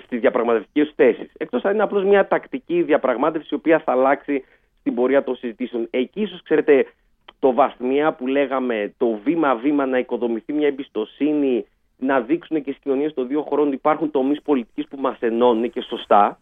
στις 0.05 0.21
διαπραγματευτικές 0.21 0.93
θέσεις. 0.97 1.31
Εκτός 1.37 1.65
αν 1.65 1.75
είναι 1.75 1.83
απλώς 1.83 2.05
μια 2.05 2.29
τακτική 2.29 2.83
διαπραγμάτευση 2.83 3.49
η 3.51 3.55
οποία 3.55 3.79
θα 3.79 3.93
αλλάξει 3.93 4.45
στην 4.81 4.95
πορεία 4.95 5.25
των 5.25 5.37
συζητήσεων. 5.37 5.87
Εκεί 5.91 6.21
ίσως 6.21 6.43
ξέρετε 6.43 6.87
το 7.39 7.53
βαθμιά 7.53 8.13
που 8.13 8.27
λέγαμε, 8.27 8.95
το 8.97 9.19
βήμα-βήμα 9.25 9.87
να 9.87 9.99
οικοδομηθεί 9.99 10.53
μια 10.53 10.67
εμπιστοσύνη, 10.67 11.67
να 11.97 12.21
δείξουν 12.21 12.63
και 12.63 12.73
στι 12.73 12.81
κοινωνίε 12.83 13.11
των 13.11 13.27
δύο 13.27 13.43
χωρών 13.43 13.67
ότι 13.67 13.77
υπάρχουν 13.77 14.11
τομείς 14.11 14.43
πολιτικής 14.43 14.89
που 14.89 14.97
μας 15.01 15.17
ενώνουν 15.21 15.71
και 15.71 15.81
σωστά. 15.81 16.39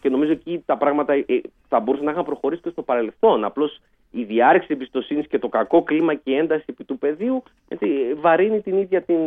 Και 0.00 0.08
νομίζω 0.08 0.32
εκεί 0.32 0.62
τα 0.66 0.76
πράγματα 0.76 1.12
ε, 1.12 1.24
θα 1.68 1.80
μπορούσαν 1.80 2.06
να 2.06 2.10
είχαν 2.10 2.24
προχωρήσει 2.24 2.62
και 2.62 2.70
στο 2.70 2.82
παρελθόν. 2.82 3.44
Απλώς 3.44 3.80
η 4.10 4.24
διάρρηξη 4.24 4.68
εμπιστοσύνης 4.70 5.26
και 5.26 5.38
το 5.38 5.48
κακό 5.48 5.82
κλίμα 5.82 6.14
και 6.14 6.30
η 6.30 6.34
ένταση 6.36 6.64
επί 6.66 6.84
του 6.84 6.98
πεδίου 6.98 7.42
έτσι, 7.68 8.14
βαρύνει 8.14 8.60
την 8.60 8.78
ίδια 8.78 9.02
την, 9.02 9.18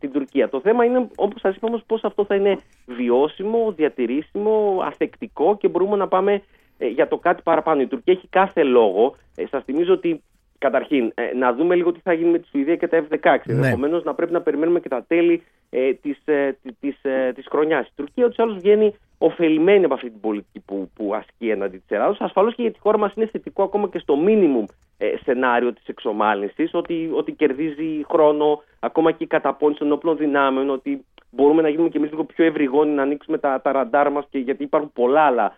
την 0.00 0.12
Τουρκία. 0.12 0.48
Το 0.48 0.60
θέμα 0.60 0.84
είναι, 0.84 1.08
όπως 1.16 1.40
σας 1.40 1.56
είπα, 1.56 1.66
όμως, 1.68 1.82
πώς 1.86 2.04
αυτό 2.04 2.24
θα 2.24 2.34
είναι 2.34 2.58
βιώσιμο, 2.86 3.72
διατηρήσιμο, 3.72 4.80
αθεκτικό 4.84 5.56
και 5.56 5.68
μπορούμε 5.68 5.96
να 5.96 6.08
πάμε 6.08 6.42
για 6.78 7.08
το 7.08 7.18
κάτι 7.18 7.42
παραπάνω. 7.42 7.80
Η 7.80 7.86
Τουρκία 7.86 8.12
έχει 8.12 8.26
κάθε 8.28 8.62
λόγο. 8.62 9.16
Ε, 9.36 9.46
Σας 9.46 9.64
θυμίζω 9.64 9.92
ότι 9.92 10.22
Καταρχήν, 10.58 11.12
ε, 11.14 11.34
να 11.34 11.52
δούμε 11.52 11.74
λίγο 11.74 11.92
τι 11.92 12.00
θα 12.00 12.12
γίνει 12.12 12.30
με 12.30 12.38
τη 12.38 12.48
Σουηδία 12.48 12.76
και 12.76 12.88
τα 12.88 13.04
F-16. 13.10 13.20
Ναι. 13.22 13.54
Ενδεχομένως 13.54 14.04
να 14.04 14.14
πρέπει 14.14 14.32
να 14.32 14.40
περιμένουμε 14.40 14.80
και 14.80 14.88
τα 14.88 15.04
τέλη 15.08 15.42
ε, 15.70 15.92
της 15.92 16.18
ε, 16.24 16.58
της, 16.80 16.98
ε, 17.02 17.32
της 17.34 17.46
χρονιάς. 17.50 17.86
Η 17.86 17.90
Τουρκία 17.94 18.24
ούτως 18.24 18.36
ή 18.36 18.42
άλλως 18.42 18.56
βγαίνει 18.56 18.94
ωφελημένη 19.18 19.84
από 19.84 19.94
αυτή 19.94 20.10
την 20.10 20.20
πολιτική 20.20 20.60
που, 20.60 20.90
που 20.94 21.14
ασκεί 21.14 21.48
έναντι 21.48 21.76
της 21.76 21.88
Ελλάδα. 21.88 22.16
Ασφαλώς 22.18 22.54
και 22.54 22.62
για 22.62 22.72
τη 22.72 22.78
χώρα 22.78 22.98
μας 22.98 23.12
είναι 23.14 23.26
θετικό 23.26 23.62
ακόμα 23.62 23.88
και 23.88 23.98
στο 23.98 24.16
μίνιμουμ 24.16 24.64
ε, 24.98 25.06
σενάριο 25.22 25.72
της 25.72 25.86
εξομάλυνσης, 25.86 26.74
ότι, 26.74 27.10
ότι 27.12 27.32
κερδίζει 27.32 28.04
χρόνο, 28.10 28.62
ακόμα 28.80 29.10
και 29.10 29.24
η 29.24 29.26
καταπώνηση 29.26 29.78
των 29.78 29.92
όπλων 29.92 30.16
δυνάμεων, 30.16 30.70
ότι 30.70 31.04
μπορούμε 31.30 31.62
να 31.62 31.68
γίνουμε 31.68 31.88
και 31.88 31.98
εμείς 31.98 32.10
λίγο 32.10 32.24
πιο 32.24 32.44
ευρυγόνοι, 32.44 32.90
να 32.90 33.02
ανοίξουμε 33.02 33.38
τα, 33.38 33.60
τα 33.60 33.72
ραντάρ 33.72 34.10
μας, 34.10 34.24
γιατί 34.30 34.62
υπάρχουν 34.62 34.92
πολλά 34.92 35.20
άλλα 35.20 35.56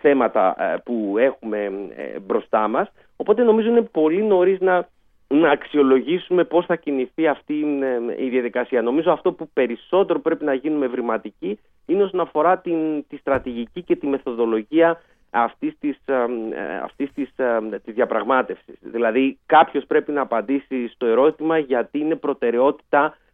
θέματα 0.00 0.56
που 0.84 1.14
έχουμε 1.18 1.64
ε, 1.96 2.18
μπροστά 2.18 2.68
μας. 2.68 2.88
Οπότε 3.16 3.42
νομίζω 3.42 3.68
είναι 3.68 3.82
πολύ 3.82 4.22
νωρίς 4.22 4.60
να, 4.60 4.88
να 5.28 5.50
αξιολογήσουμε 5.50 6.44
πώς 6.44 6.66
θα 6.66 6.76
κινηθεί 6.76 7.26
αυτή 7.26 7.80
ε, 8.16 8.24
η 8.24 8.28
διαδικασία. 8.28 8.82
Νομίζω 8.82 9.12
αυτό 9.12 9.32
που 9.32 9.48
περισσότερο 9.52 10.20
πρέπει 10.20 10.44
να 10.44 10.54
γίνουμε 10.54 10.86
ευρηματικοί 10.86 11.58
είναι 11.86 12.02
όσον 12.02 12.20
αφορά 12.20 12.58
την, 12.58 13.06
τη 13.08 13.16
στρατηγική 13.16 13.82
και 13.82 13.96
τη 13.96 14.06
μεθοδολογία 14.06 15.00
αυτής 15.30 15.78
της, 15.78 15.96
ε, 16.06 16.14
αυτής 16.82 17.12
της, 17.12 17.30
της 17.84 17.94
διαπραγμάτευσης. 17.94 18.78
Δηλαδή 18.80 19.38
κάποιος 19.46 19.84
πρέπει 19.86 20.12
να 20.12 20.20
απαντήσει 20.20 20.88
στο 20.88 21.06
ερώτημα 21.06 21.58
γιατί 21.58 21.98
είναι 21.98 22.16
προτεραιότητα 22.16 23.04
ε, 23.06 23.27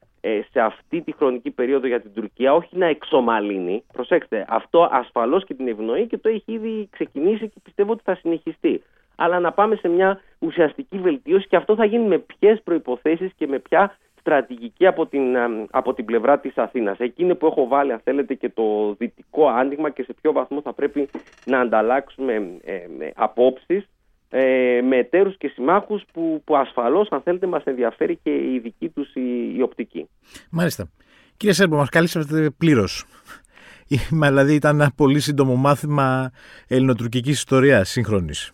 σε 0.50 0.60
αυτή 0.60 1.00
τη 1.00 1.12
χρονική 1.12 1.50
περίοδο 1.50 1.86
για 1.86 2.00
την 2.00 2.12
Τουρκία 2.14 2.54
όχι 2.54 2.76
να 2.76 2.86
εξομαλύνει. 2.86 3.84
Προσέξτε, 3.92 4.44
αυτό 4.48 4.88
ασφαλώς 4.92 5.44
και 5.44 5.54
την 5.54 5.68
ευνοεί 5.68 6.06
και 6.06 6.18
το 6.18 6.28
έχει 6.28 6.52
ήδη 6.52 6.88
ξεκινήσει 6.90 7.48
και 7.48 7.60
πιστεύω 7.62 7.92
ότι 7.92 8.02
θα 8.04 8.14
συνεχιστεί. 8.14 8.82
Αλλά 9.16 9.40
να 9.40 9.52
πάμε 9.52 9.74
σε 9.76 9.88
μια 9.88 10.20
ουσιαστική 10.38 10.98
βελτίωση 10.98 11.46
και 11.48 11.56
αυτό 11.56 11.74
θα 11.74 11.84
γίνει 11.84 12.06
με 12.06 12.18
ποιες 12.18 12.62
προϋποθέσεις 12.62 13.32
και 13.36 13.46
με 13.46 13.58
ποια 13.58 13.96
στρατηγική 14.20 14.86
από 14.86 15.06
την, 15.06 15.34
ε, 15.34 15.66
από 15.70 15.94
την 15.94 16.04
πλευρά 16.04 16.38
της 16.38 16.58
Αθήνας. 16.58 16.98
Εκείνη 16.98 17.34
που 17.34 17.46
έχω 17.46 17.68
βάλει, 17.68 17.92
αν 17.92 18.00
θέλετε, 18.04 18.34
και 18.34 18.48
το 18.48 18.94
δυτικό 18.98 19.48
άνοιγμα 19.48 19.90
και 19.90 20.02
σε 20.02 20.12
ποιο 20.20 20.32
βαθμό 20.32 20.60
θα 20.60 20.72
πρέπει 20.72 21.08
να 21.44 21.60
ανταλλάξουμε 21.60 22.58
ε, 22.64 22.76
απόψεις 23.14 23.88
ε, 24.36 24.80
με 24.82 24.96
εταίρους 24.96 25.36
και 25.36 25.48
συμμάχους 25.48 26.02
που, 26.12 26.42
που 26.44 26.56
ασφαλώς 26.56 27.08
αν 27.10 27.20
θέλετε 27.20 27.46
μας 27.46 27.64
ενδιαφέρει 27.64 28.18
και 28.22 28.30
η 28.30 28.60
δική 28.62 28.88
τους 28.88 29.14
η, 29.14 29.54
η 29.56 29.62
οπτική. 29.62 30.08
Μάλιστα. 30.50 30.90
Κύριε 31.36 31.54
Σέρμπο, 31.54 31.76
μας 31.76 31.88
καλύψατε 31.88 32.50
πλήρως. 32.58 33.04
δηλαδή 34.10 34.54
ήταν 34.54 34.80
ένα 34.80 34.92
πολύ 34.96 35.20
σύντομο 35.20 35.54
μάθημα 35.54 36.30
ελληνοτουρκικής 36.68 37.36
ιστορίας 37.36 37.88
σύγχρονης. 37.88 38.52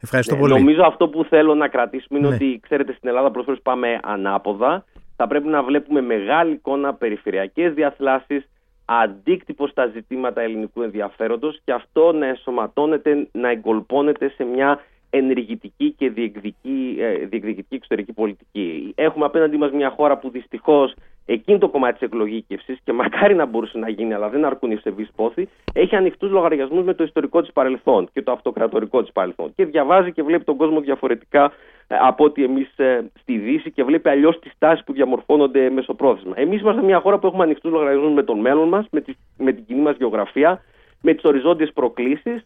Ευχαριστώ 0.00 0.34
ναι, 0.34 0.40
πολύ. 0.40 0.52
Νομίζω 0.52 0.82
αυτό 0.82 1.08
που 1.08 1.24
θέλω 1.24 1.54
να 1.54 1.68
κρατήσουμε 1.68 2.18
είναι 2.18 2.28
ναι. 2.28 2.34
ότι 2.34 2.60
ξέρετε 2.62 2.92
στην 2.92 3.08
Ελλάδα 3.08 3.30
προσφέρως 3.30 3.60
πάμε 3.62 4.00
ανάποδα. 4.02 4.84
Θα 5.16 5.26
πρέπει 5.26 5.48
να 5.48 5.62
βλέπουμε 5.62 6.00
μεγάλη 6.00 6.52
εικόνα, 6.52 6.94
περιφερειακές 6.94 7.74
διαθλάσεις, 7.74 8.48
αντίκτυπο 8.90 9.66
στα 9.66 9.86
ζητήματα 9.86 10.40
ελληνικού 10.40 10.82
ενδιαφέροντος 10.82 11.60
και 11.64 11.72
αυτό 11.72 12.12
να 12.12 12.26
ενσωματώνεται, 12.26 13.28
να 13.32 13.48
εγκολπώνεται 13.48 14.28
σε 14.28 14.44
μια 14.44 14.80
ενεργητική 15.10 15.94
και 15.98 16.10
διεκδική, 16.10 16.96
ε, 16.98 17.14
διεκδικητική 17.14 17.74
εξωτερική 17.74 18.12
πολιτική. 18.12 18.92
Έχουμε 18.96 19.24
απέναντί 19.24 19.56
μας 19.56 19.70
μια 19.70 19.90
χώρα 19.90 20.18
που 20.18 20.30
δυστυχώς 20.30 20.94
εκείνο 21.26 21.58
το 21.58 21.68
κομμάτι 21.68 21.92
της 21.92 22.02
εκλογήκευσης 22.02 22.78
και 22.84 22.92
μακάρι 22.92 23.34
να 23.34 23.46
μπορούσε 23.46 23.78
να 23.78 23.88
γίνει 23.88 24.14
αλλά 24.14 24.28
δεν 24.28 24.44
αρκούν 24.44 24.70
οι 24.70 24.74
ευσεβείς 24.74 25.10
πόθη 25.16 25.48
έχει 25.72 25.96
ανοιχτούς 25.96 26.30
λογαριασμούς 26.30 26.84
με 26.84 26.94
το 26.94 27.04
ιστορικό 27.04 27.40
της 27.40 27.52
παρελθόν 27.52 28.08
και 28.12 28.22
το 28.22 28.32
αυτοκρατορικό 28.32 29.02
της 29.02 29.12
παρελθόν 29.12 29.52
και 29.54 29.64
διαβάζει 29.64 30.12
και 30.12 30.22
βλέπει 30.22 30.44
τον 30.44 30.56
κόσμο 30.56 30.80
διαφορετικά 30.80 31.52
ε, 31.86 31.96
από 32.00 32.24
ότι 32.24 32.44
εμείς 32.44 32.78
ε, 32.78 33.10
στη 33.20 33.38
Δύση 33.38 33.70
και 33.70 33.84
βλέπει 33.84 34.08
αλλιώς 34.08 34.38
τις 34.38 34.52
τάσεις 34.58 34.84
που 34.84 34.92
διαμορφώνονται 34.92 35.70
μεσοπρόθεσμα. 35.70 36.32
Εμείς 36.36 36.60
είμαστε 36.60 36.82
μια 36.82 37.00
χώρα 37.00 37.18
που 37.18 37.26
έχουμε 37.26 37.42
ανοιχτούς 37.42 37.72
λογαριασμούς 37.72 38.12
με 38.12 38.22
τον 38.22 38.40
μέλλον 38.40 38.68
μας, 38.68 38.86
με, 38.90 39.04
με 39.36 39.52
την 39.52 39.64
κοινή 39.64 39.80
μας 39.80 39.96
γεωγραφία, 39.96 40.62
με 41.00 41.14
τις 41.14 41.24
οριζόντιες 41.24 41.72
προκλήσεις 41.72 42.36
ε, 42.36 42.42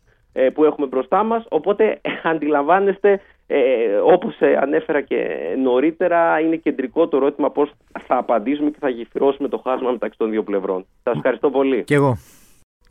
που 0.54 0.64
έχουμε 0.64 0.86
μπροστά 0.86 1.22
μας. 1.22 1.44
Οπότε 1.48 2.00
αντιλαμβάνεστε, 2.32 3.20
ε, 3.46 3.60
όπως 4.04 4.34
ανέφερα 4.60 5.00
και 5.00 5.26
νωρίτερα, 5.62 6.40
είναι 6.40 6.56
κεντρικό 6.56 7.08
το 7.08 7.16
ερώτημα 7.16 7.50
πώς 7.50 7.70
θα 8.06 8.16
απαντήσουμε 8.16 8.70
και 8.70 8.78
θα 8.80 8.88
γεφυρώσουμε 8.88 9.48
το 9.48 9.60
χάσμα 9.64 9.90
μεταξύ 9.90 10.18
των 10.18 10.30
δύο 10.30 10.42
πλευρών. 10.42 10.86
Σας 11.02 11.16
ευχαριστώ 11.16 11.50
πολύ. 11.50 11.84
Και 11.84 11.94
εγώ. 11.94 12.18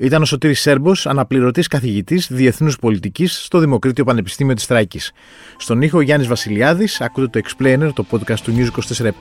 Ήταν 0.02 0.22
ο 0.22 0.26
Σωτήρης 0.26 0.62
Σέρμπος, 0.62 1.06
αναπληρωτής 1.06 1.68
καθηγητής 1.68 2.28
διεθνούς 2.32 2.80
πολιτικής 2.80 3.46
στο 3.46 3.60
Δημοκρίτιο 3.60 4.04
Πανεπιστήμιο 4.04 4.54
της 4.54 4.68
Τράκης. 4.68 5.12
Στον 5.58 5.82
ήχο 5.82 6.02
Γιάννης 6.02 6.28
Βασιλιάδης, 6.28 7.02
ακούτε 7.02 7.28
το 7.28 7.40
Explainer, 7.44 7.90
το 7.94 8.06
podcast 8.12 8.40
του 8.40 8.52
News 8.52 8.72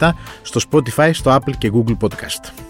24 0.01 0.15
στο 0.43 0.61
Spotify, 0.71 1.11
στο 1.13 1.35
Apple 1.35 1.57
και 1.59 1.71
Google 1.75 1.97
Podcast. 2.07 2.70